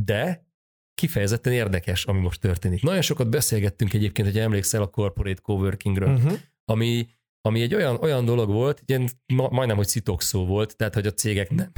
[0.00, 0.46] De
[0.94, 2.82] kifejezetten érdekes, ami most történik.
[2.82, 6.38] Nagyon sokat beszélgettünk egyébként, hogy emlékszel a corporate coworkingről, uh-huh.
[6.64, 7.06] ami,
[7.48, 9.08] ami egy olyan, olyan dolog volt, ilyen
[9.50, 11.70] majdnem, hogy szó volt, tehát hogy a cégek nem,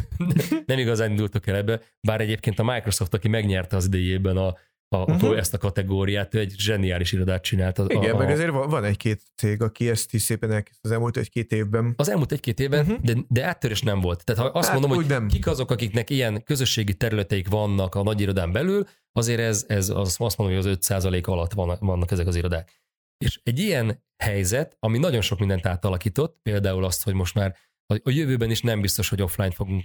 [0.66, 4.56] nem igazán indultak el ebbe, bár egyébként a Microsoft, aki megnyerte az idejében a,
[4.88, 5.38] a, uh-huh.
[5.38, 7.78] ezt a kategóriát, ő egy zseniális irodát csinált.
[7.78, 10.90] A, Igen, a, meg azért van, van egy-két cég, aki ezt is szépen elkezd az
[10.90, 11.94] elmúlt egy-két évben.
[11.96, 12.98] Az elmúlt egy-két évben, uh-huh.
[13.00, 14.24] de, de áttörés nem volt.
[14.24, 15.28] Tehát ha azt hát, mondom, hogy nem.
[15.28, 20.16] kik azok, akiknek ilyen közösségi területeik vannak a nagy irodán belül, azért ez, ez az,
[20.18, 22.84] azt mondom, hogy az 5% alatt van, vannak ezek az irodák.
[23.18, 27.56] És egy ilyen helyzet, ami nagyon sok mindent átalakított, például azt, hogy most már
[27.86, 29.82] a jövőben is nem biztos, hogy offline fogunk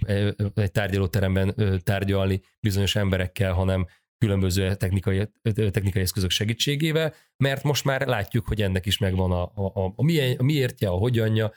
[0.54, 1.54] egy tárgyalóteremben
[1.84, 3.86] tárgyalni bizonyos emberekkel, hanem
[4.18, 9.92] különböző technikai, technikai eszközök segítségével, mert most már látjuk, hogy ennek is megvan a, a,
[9.96, 11.52] a, milyen, a miértje, a hogyanja,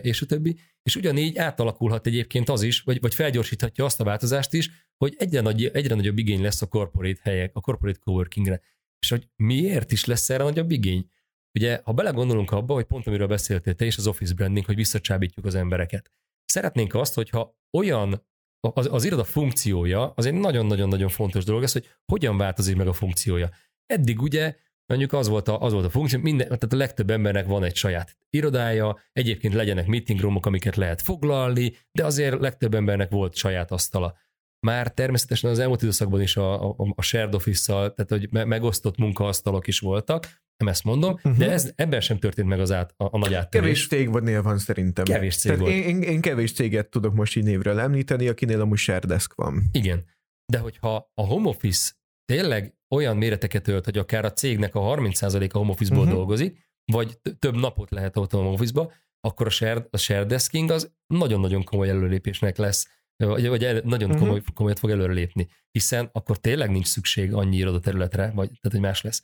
[0.00, 0.58] és a többi.
[0.82, 5.40] És ugyanígy átalakulhat egyébként az is, vagy, vagy felgyorsíthatja azt a változást is, hogy egyre,
[5.40, 8.60] nagy, egyre nagyobb igény lesz a corporate helyek, a corporate coworkingre.
[9.04, 11.10] És hogy miért is lesz erre nagyobb igény?
[11.58, 15.46] Ugye, ha belegondolunk abba, hogy pont amiről beszéltél te is, az office branding, hogy visszacsábítjuk
[15.46, 16.12] az embereket.
[16.44, 18.26] Szeretnénk azt, hogyha olyan
[18.60, 22.92] az, az iroda funkciója az egy nagyon-nagyon-nagyon fontos dolog, ez, hogy hogyan változik meg a
[22.92, 23.50] funkciója.
[23.86, 27.46] Eddig ugye mondjuk az volt a, az volt a funkció, minden, tehát a legtöbb embernek
[27.46, 33.10] van egy saját irodája, egyébként legyenek meeting roomok, amiket lehet foglalni, de azért legtöbb embernek
[33.10, 34.16] volt saját asztala.
[34.64, 39.66] Már természetesen az elmúlt időszakban is a, a, a shared office-szal, tehát hogy megosztott munkaasztalok
[39.66, 41.36] is voltak, nem ezt mondom, uh-huh.
[41.36, 43.86] de ez, ebben sem történt meg az át, a, a nagy áttörés.
[43.88, 45.04] Kevés cég van, van szerintem.
[45.04, 45.84] Kevés cég Tehát volt.
[45.84, 49.62] Én, én, kevés céget tudok most így névről említeni, akinél amúgy Sherdesk van.
[49.72, 50.04] Igen,
[50.52, 51.92] de hogyha a home office
[52.24, 56.14] tényleg olyan méreteket ölt, hogy akár a cégnek a 30%-a home office-ból uh-huh.
[56.14, 56.58] dolgozik,
[56.92, 60.92] vagy több napot lehet ott a home office-ba, akkor a shared, a shared desking az
[61.06, 64.24] nagyon-nagyon komoly előrelépésnek lesz, vagy, vagy el, nagyon uh-huh.
[64.24, 69.02] komoly, komolyat fog előrelépni, hiszen akkor tényleg nincs szükség annyi irodaterületre, vagy tehát, hogy más
[69.02, 69.22] lesz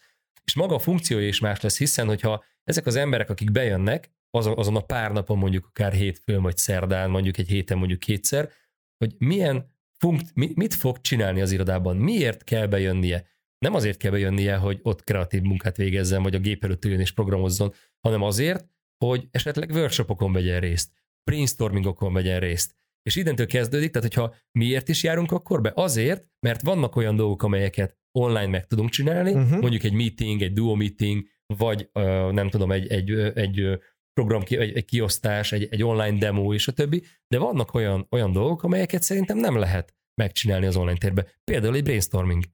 [0.50, 4.58] és maga a funkciója is más lesz, hiszen hogyha ezek az emberek, akik bejönnek, azon,
[4.58, 8.50] azon a pár napon mondjuk akár hétfőn vagy szerdán, mondjuk egy héten mondjuk kétszer,
[8.96, 13.26] hogy milyen funkt, mit fog csinálni az irodában, miért kell bejönnie.
[13.58, 17.12] Nem azért kell bejönnie, hogy ott kreatív munkát végezzen, vagy a gép előtt üljön és
[17.12, 18.66] programozzon, hanem azért,
[19.04, 20.92] hogy esetleg workshopokon vegyen részt,
[21.24, 22.74] brainstormingokon vegyen részt.
[23.02, 25.72] És identől kezdődik, tehát hogyha miért is járunk akkor be?
[25.74, 29.60] Azért, mert vannak olyan dolgok, amelyeket online meg tudunk csinálni, uh-huh.
[29.60, 33.78] mondjuk egy meeting, egy duo meeting, vagy uh, nem tudom, egy, egy, egy
[34.12, 38.32] program, egy, egy kiosztás, egy, egy online demo és a többi, de vannak olyan, olyan
[38.32, 41.26] dolgok, amelyeket szerintem nem lehet megcsinálni az online térbe.
[41.44, 42.44] Például egy brainstorming.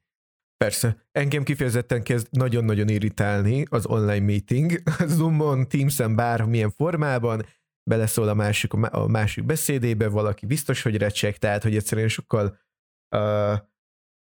[0.56, 1.06] Persze.
[1.12, 4.82] Engem kifejezetten kezd nagyon-nagyon irritálni az online meeting.
[5.16, 7.46] Zoomon, Teams-en, bármilyen formában
[7.90, 12.58] beleszól a másik, a másik beszédébe, valaki biztos, hogy recsek, tehát hogy egyszerűen sokkal
[13.16, 13.58] uh,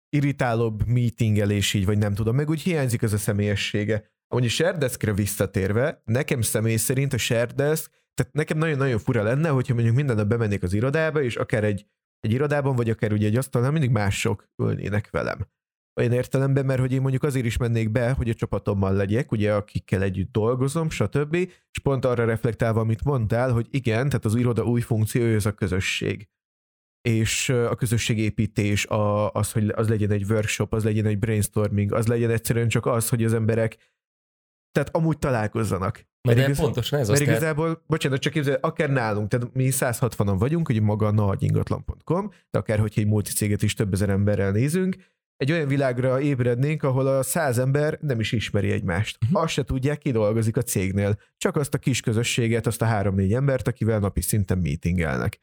[0.10, 4.14] irritálóbb meetingelés így, vagy nem tudom, meg úgy hiányzik az a személyessége.
[4.28, 9.74] Amúgy a Shardeskre visszatérve, nekem személy szerint a Shardesk, tehát nekem nagyon-nagyon fura lenne, hogyha
[9.74, 11.86] mondjuk minden nap bemennék az irodába, és akár egy,
[12.20, 15.48] egy irodában, vagy akár ugye egy asztalnál mindig mások ülnének velem.
[15.96, 19.54] Olyan értelemben, mert hogy én mondjuk azért is mennék be, hogy a csapatommal legyek, ugye
[19.54, 21.36] akikkel együtt dolgozom, stb.
[21.72, 25.54] És pont arra reflektálva, amit mondtál, hogy igen, tehát az iroda új funkciója, ez a
[25.54, 26.30] közösség
[27.02, 32.08] és a közösségépítés, a, az, hogy az legyen egy workshop, az legyen egy brainstorming, az
[32.08, 33.78] legyen egyszerűen csak az, hogy az emberek
[34.72, 36.06] tehát amúgy találkozzanak.
[36.22, 37.20] Na de igaz, pontosan ez az.
[37.20, 42.32] Mert igazából, bocsánat, csak képzel, akár nálunk, tehát mi 160-an vagyunk, hogy maga a nagyingatlan.com,
[42.50, 44.96] de akár, hogyha egy multicéget is több ezer emberrel nézünk,
[45.38, 49.18] egy olyan világra ébrednénk, ahol a száz ember nem is ismeri egymást.
[49.24, 49.42] Uh-huh.
[49.42, 51.20] Azt se tudják, ki dolgozik a cégnél.
[51.38, 55.40] Csak azt a kis közösséget, azt a három-négy embert, akivel napi szinten meetingelnek.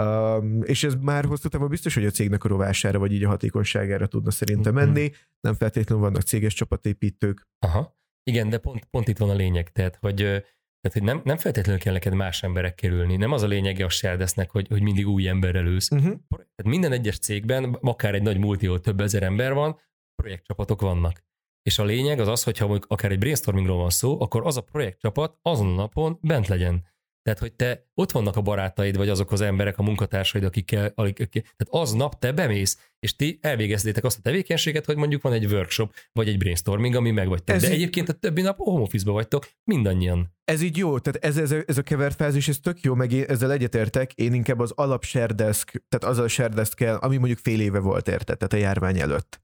[0.00, 3.28] Um, és ez már hosszú távon biztos, hogy a cégnek a rovására, vagy így a
[3.28, 4.84] hatékonyságára tudna szerintem mhm.
[4.84, 5.10] menni.
[5.40, 7.46] Nem feltétlenül vannak céges csapatépítők.
[7.58, 7.96] Aha.
[8.22, 10.44] Igen, de pont, pont itt van a lényeg, tehát hogy,
[10.88, 13.16] tehát, hogy nem, nem feltétlenül kell neked más emberek kerülni.
[13.16, 15.90] Nem az a lényege a Shardesznek, hogy, hogy mindig új emberrel ülsz.
[15.90, 16.18] Uh-huh.
[16.28, 19.80] Tehát minden egyes cégben, akár egy nagy multi, ahol több ezer ember van,
[20.22, 21.24] projektcsapatok vannak.
[21.62, 25.38] És a lényeg az az, hogyha akár egy brainstormingról van szó, akkor az a projektcsapat
[25.42, 26.84] azon a napon bent legyen.
[27.26, 31.30] Tehát, hogy te ott vannak a barátaid, vagy azok az emberek, a munkatársaid, akikkel, akik,
[31.30, 35.94] tehát aznap te bemész, és ti elvégeztétek azt a tevékenységet, hogy mondjuk van egy workshop,
[36.12, 37.56] vagy egy brainstorming, ami meg vagytok.
[37.56, 37.74] Ez De így...
[37.74, 40.34] egyébként a többi nap home office vagytok, mindannyian.
[40.44, 43.24] Ez így jó, tehát ez, ez, ez a kevert fázis, ez tök jó, meg én
[43.28, 47.60] ezzel egyetértek, én inkább az alap sherdesk, tehát az a sherdesk kell, ami mondjuk fél
[47.60, 49.40] éve volt érte, tehát a járvány előtt.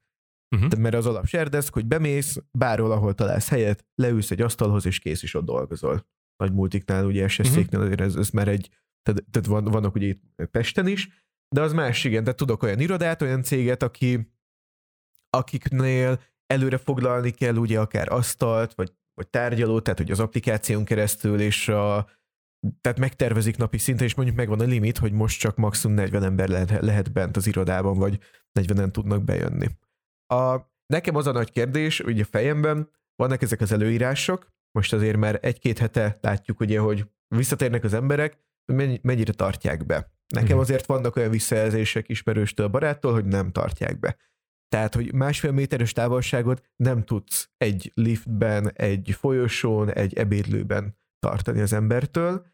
[0.57, 0.78] Uh-huh.
[0.78, 5.22] Mert az alap sherdesk, hogy bemész, bárhol, ahol találsz helyet, leülsz egy asztalhoz, és kész
[5.22, 6.11] is ott dolgozol
[6.43, 8.01] nagy multiknál, ugye SS-széknél uh-huh.
[8.01, 8.68] ez, ez már egy,
[9.03, 11.09] tehát, tehát van, vannak ugye itt Pesten is,
[11.55, 14.30] de az más, igen, tehát tudok olyan irodát, olyan céget, aki
[15.30, 21.40] akiknél előre foglalni kell ugye akár asztalt, vagy, vagy tárgyalót, tehát hogy az applikáción keresztül,
[21.40, 22.09] és a,
[22.80, 26.49] tehát megtervezik napi szinten, és mondjuk megvan a limit, hogy most csak maximum 40 ember
[26.49, 28.18] lehet, lehet bent az irodában, vagy
[28.61, 29.68] 40-en tudnak bejönni.
[30.26, 35.16] A, nekem az a nagy kérdés, ugye a fejemben, vannak ezek az előírások, most azért
[35.16, 38.38] már egy-két hete látjuk ugye, hogy visszatérnek az emberek,
[39.02, 40.12] mennyire tartják be.
[40.34, 40.58] Nekem mhm.
[40.58, 44.16] azért vannak olyan visszajelzések ismerőstől, baráttól, hogy nem tartják be.
[44.68, 51.72] Tehát, hogy másfél méteres távolságot nem tudsz egy liftben, egy folyosón, egy ebédlőben tartani az
[51.72, 52.46] embertől.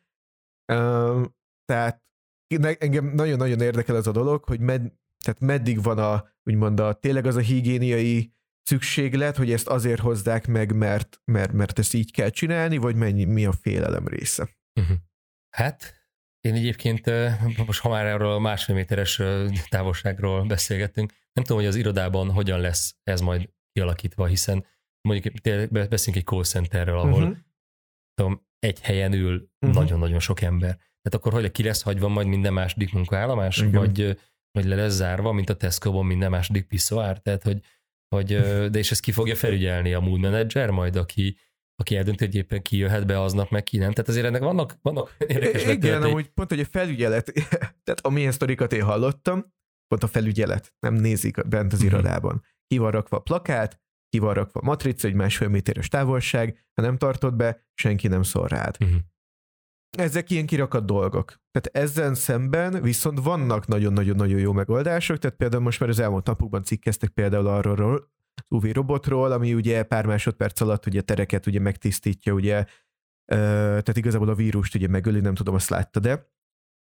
[1.64, 2.02] Tehát
[2.78, 4.92] engem nagyon-nagyon érdekel ez a dolog, hogy med,
[5.24, 8.32] tehát meddig van a, úgymond a, tényleg az a higiéniai
[8.68, 13.24] szükséglet, hogy ezt azért hozzák meg, mert, mert, mert ezt így kell csinálni, vagy mennyi,
[13.24, 14.48] mi a félelem része?
[14.80, 14.96] Uh-huh.
[15.56, 15.94] Hát,
[16.40, 17.10] én egyébként
[17.66, 19.22] most ha már erről a másfél méteres
[19.68, 24.66] távolságról beszélgettünk, nem tudom, hogy az irodában hogyan lesz ez majd kialakítva, hiszen
[25.08, 25.34] mondjuk
[25.70, 27.36] beszélünk egy call centerről, ahol uh-huh.
[28.14, 29.82] tudom, egy helyen ül uh-huh.
[29.82, 30.76] nagyon-nagyon sok ember.
[30.76, 33.70] Tehát akkor hogy ki lesz hagyva majd minden második munkaállomás, Igen.
[33.70, 34.18] vagy,
[34.50, 37.18] vagy le lesz zárva, mint a Tesco-ban minden második piszoár?
[37.18, 37.60] Tehát, hogy,
[38.08, 38.26] hogy
[38.70, 41.36] de és ezt ki fogja felügyelni a mood manager majd, aki,
[41.74, 43.92] aki eldönti, hogy éppen ki jöhet be aznap, meg ki nem.
[43.92, 47.32] Tehát azért ennek vannak, vannak érdekes Igen, amúgy pont, hogy a felügyelet,
[47.84, 49.52] tehát amilyen sztorikat én hallottam,
[49.88, 51.88] pont a felügyelet nem nézik bent az mhm.
[51.88, 52.44] irodában.
[52.66, 56.82] Ki van rakva a plakát, ki van rakva a matrica, egy másfél méteres távolság, ha
[56.82, 58.76] nem tartod be, senki nem szól rád.
[58.80, 58.98] Uh-huh.
[59.90, 61.40] Ezek ilyen kirakat dolgok.
[61.50, 66.64] Tehát ezzel szemben viszont vannak nagyon-nagyon-nagyon jó megoldások, tehát például most már az elmúlt napokban
[66.64, 68.10] cikkeztek például arról,
[68.48, 72.64] UV robotról, ami ugye pár másodperc alatt ugye tereket ugye megtisztítja, ugye,
[73.24, 76.30] tehát igazából a vírust ugye megöli, nem tudom, azt látta, de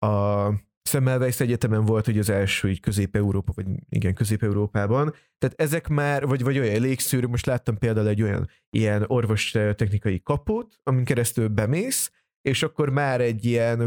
[0.07, 0.49] a
[0.89, 5.13] Semmelweis Egyetemen volt hogy az első így Közép-Európa, vagy igen, Közép-Európában.
[5.37, 10.21] Tehát ezek már, vagy, vagy olyan légszűrő, most láttam például egy olyan ilyen orvos technikai
[10.21, 12.11] kaput, amin keresztül bemész,
[12.45, 13.79] és akkor már egy ilyen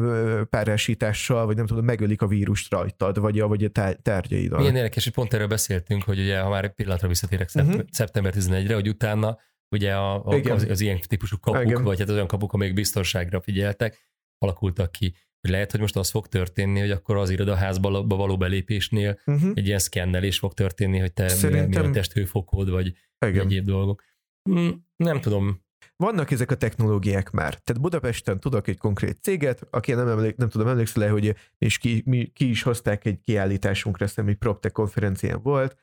[0.50, 4.58] párásítással, vagy nem tudom, megölik a vírust rajtad, vagy a, vagy a tárgyaidon.
[4.58, 7.80] Milyen érdekes, hogy pont erről beszéltünk, hogy ugye, ha már egy pillanatra visszatérek uh-huh.
[7.90, 9.38] szeptember 11-re, hogy utána
[9.68, 11.82] ugye a, a, az, az, ilyen típusú kapuk, Igen.
[11.82, 13.98] vagy hát az olyan kapuk, amelyek biztonságra figyeltek,
[14.38, 15.14] alakultak ki.
[15.40, 19.50] Hogy lehet, hogy most az fog történni, hogy akkor az irodaházba való belépésnél uh-huh.
[19.54, 21.82] egy ilyen szkennelés fog történni, hogy te Szerintem...
[21.82, 22.94] mi a testhőfokod, vagy
[23.26, 23.44] Igen.
[23.44, 24.04] egyéb dolgok.
[24.50, 25.66] Hm, nem tudom,
[26.02, 27.54] vannak ezek a technológiák már.
[27.54, 31.78] Tehát Budapesten tudok egy konkrét céget, aki nem, emlék, nem tudom, emlékszel le, hogy és
[31.78, 35.76] ki, mi, ki is hozták egy kiállításunkra, azt egy PropTech konferencián volt,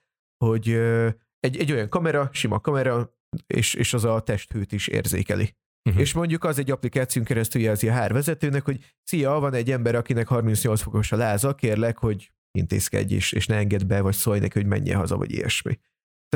[0.45, 0.69] hogy
[1.39, 5.55] egy, egy olyan kamera, sima kamera, és, és az a testhőt is érzékeli.
[5.89, 6.01] Uh-huh.
[6.01, 10.27] És mondjuk az egy applikáción keresztül jelzi a hárvezetőnek, hogy szia, van egy ember, akinek
[10.27, 14.59] 38 fokos a láza, kérlek, hogy intézkedj is, és ne engedd be, vagy szólj neki,
[14.59, 15.79] hogy menjen haza, vagy ilyesmi.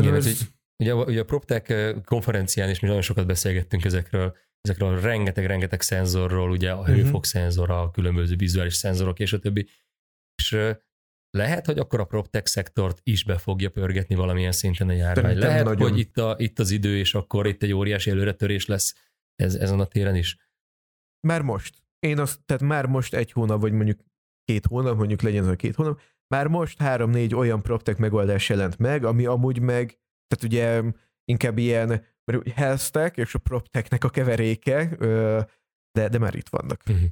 [0.02, 0.50] Igen, ez, ez,
[0.80, 5.82] Ugye, ugye a PropTech eh, konferencián is mi nagyon sokat beszélgettünk ezekről, ezekről a rengeteg-rengeteg
[5.82, 9.68] szenzorról, ugye a hőfok szenzora, a különböző vizuális szenzorok és a többi.
[10.36, 10.76] És eh,
[11.38, 15.38] lehet, hogy akkor a PropTech szektort is be fogja pörgetni valamilyen szinten a járvány.
[15.38, 15.90] Lehet, nagyon.
[15.90, 18.96] hogy itt, a, itt az idő, és akkor itt egy óriási előretörés lesz
[19.36, 20.38] ez, ezen a téren is.
[21.28, 21.84] Már most.
[22.00, 24.00] Én azt, tehát már most egy hónap, vagy mondjuk
[24.44, 28.78] két hónap, mondjuk legyen az a két hónap, már most három-négy olyan PropTech megoldás jelent
[28.78, 30.00] meg, ami amúgy meg
[30.30, 30.84] tehát ugye
[31.24, 32.06] inkább ilyen
[32.56, 34.96] health tech és a proptechnek a keveréke,
[35.92, 36.82] de, de már itt vannak.
[36.88, 37.10] Uh-huh.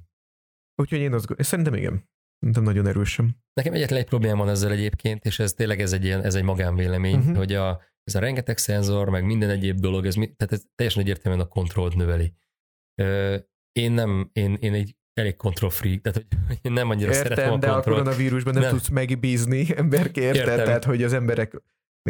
[0.81, 2.09] Úgyhogy én azt szerintem igen.
[2.39, 3.43] Szerintem nagyon erősen.
[3.53, 6.43] Nekem egyetlen egy probléma van ezzel egyébként, és ez tényleg ez egy, ilyen, ez egy
[6.43, 7.37] magánvélemény, uh-huh.
[7.37, 11.45] hogy a, ez a rengeteg szenzor, meg minden egyéb dolog, ez, tehát ez teljesen egyértelműen
[11.45, 12.33] a kontrollt növeli.
[13.71, 17.53] Én nem, én, én egy elég control freak, tehát hogy én nem annyira Értem, szeretem
[17.53, 17.85] a de kontrollt.
[17.85, 21.61] a koronavírusban nem, nem tudsz megbízni emberkért, tehát hogy az emberek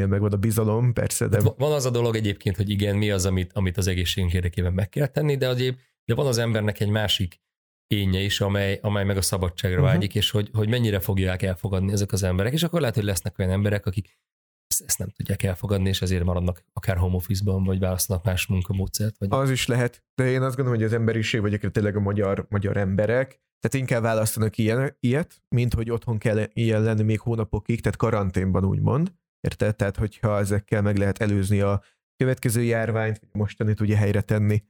[0.06, 1.28] meg van a bizalom, persze.
[1.28, 1.40] De...
[1.58, 4.90] Van az a dolog egyébként, hogy igen, mi az, amit, amit az egészségünk érdekében meg
[4.90, 7.42] kell tenni, de azért de van az embernek egy másik
[7.88, 9.94] énje is, amely, amely meg a szabadságra uh-huh.
[9.94, 13.40] vágyik, és hogy, hogy mennyire fogják elfogadni ezek az emberek, és akkor lehet, hogy lesznek
[13.40, 14.20] olyan emberek, akik
[14.68, 19.18] ezt, ezt nem tudják elfogadni, és ezért maradnak akár home office-ban, vagy választanak más munkamódszert.
[19.18, 19.28] Vagy...
[19.32, 22.78] Az is lehet, de én azt gondolom, hogy az emberiség, vagy tényleg a magyar, magyar
[22.78, 27.98] emberek, tehát inkább választanak ilyen, ilyet, mint hogy otthon kell ilyen lenni még hónapokig, tehát
[27.98, 29.76] karanténban úgymond, Érted?
[29.76, 31.84] Tehát, hogyha ezekkel meg lehet előzni a
[32.18, 34.64] következő járványt, vagy mostanit ugye helyre tenni.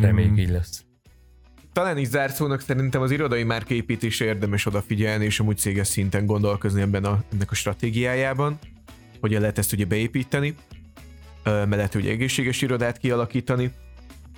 [0.00, 0.36] Reméljük mm.
[0.36, 0.84] így lesz.
[1.72, 7.04] Talán is zárszónak szerintem az irodai márkaépítés érdemes odafigyelni, és amúgy céges szinten gondolkozni ebben
[7.04, 8.58] a, ennek a stratégiájában,
[9.20, 10.54] hogyan lehet ezt ugye beépíteni,
[11.44, 13.72] mellett ugye egészséges irodát kialakítani,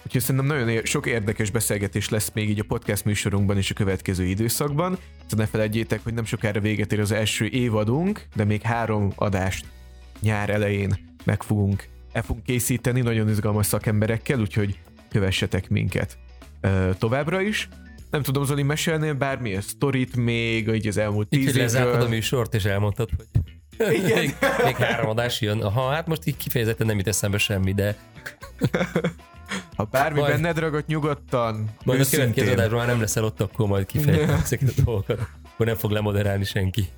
[0.04, 4.24] Úgyhogy szerintem nagyon sok érdekes beszélgetés lesz még így a podcast műsorunkban és a következő
[4.24, 4.98] időszakban.
[5.26, 9.66] Szóval ne felejtjétek, hogy nem sokára véget ér az első évadunk, de még három adást
[10.20, 14.78] nyár elején meg fogunk, el fogunk készíteni nagyon izgalmas szakemberekkel, úgyhogy
[15.08, 16.18] kövessetek minket
[16.60, 17.68] ö, továbbra is.
[18.10, 22.08] Nem tudom, Zoli, mesélnél bármilyen sztorit még, így az elmúlt tíz hogy lezártad a évről?
[22.08, 23.26] műsort, és elmondtad, hogy
[23.96, 24.18] Igen.
[24.18, 24.34] még,
[24.64, 25.60] még három adás jön.
[25.60, 27.96] Aha, hát most így kifejezetten nem jut eszembe semmi, de
[29.76, 33.68] Ha bármi Majd- benned ragad, nyugodtan, majd a következő adásban már nem leszel ott, akkor
[33.68, 35.20] majd kifejtem ezeket a dolgokat.
[35.52, 36.88] Akkor nem fog lemoderálni senki.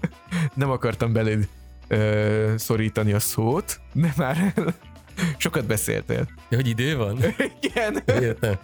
[0.54, 1.48] nem akartam beléd
[1.88, 4.54] ö, szorítani a szót, de már
[5.36, 6.28] sokat beszéltél.
[6.48, 7.18] Ja, hogy idő van?
[7.60, 8.02] Igen.
[8.06, 8.58] Értem.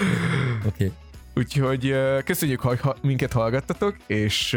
[0.66, 0.66] Oké.
[0.66, 0.92] Okay.
[1.36, 4.52] Úgyhogy köszönjük, hogy ha- minket hallgattatok, és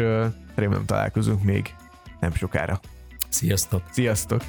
[0.54, 1.74] remélem találkozunk még
[2.20, 2.80] nem sokára.
[3.28, 3.82] Sziasztok!
[3.90, 4.42] Sziasztok!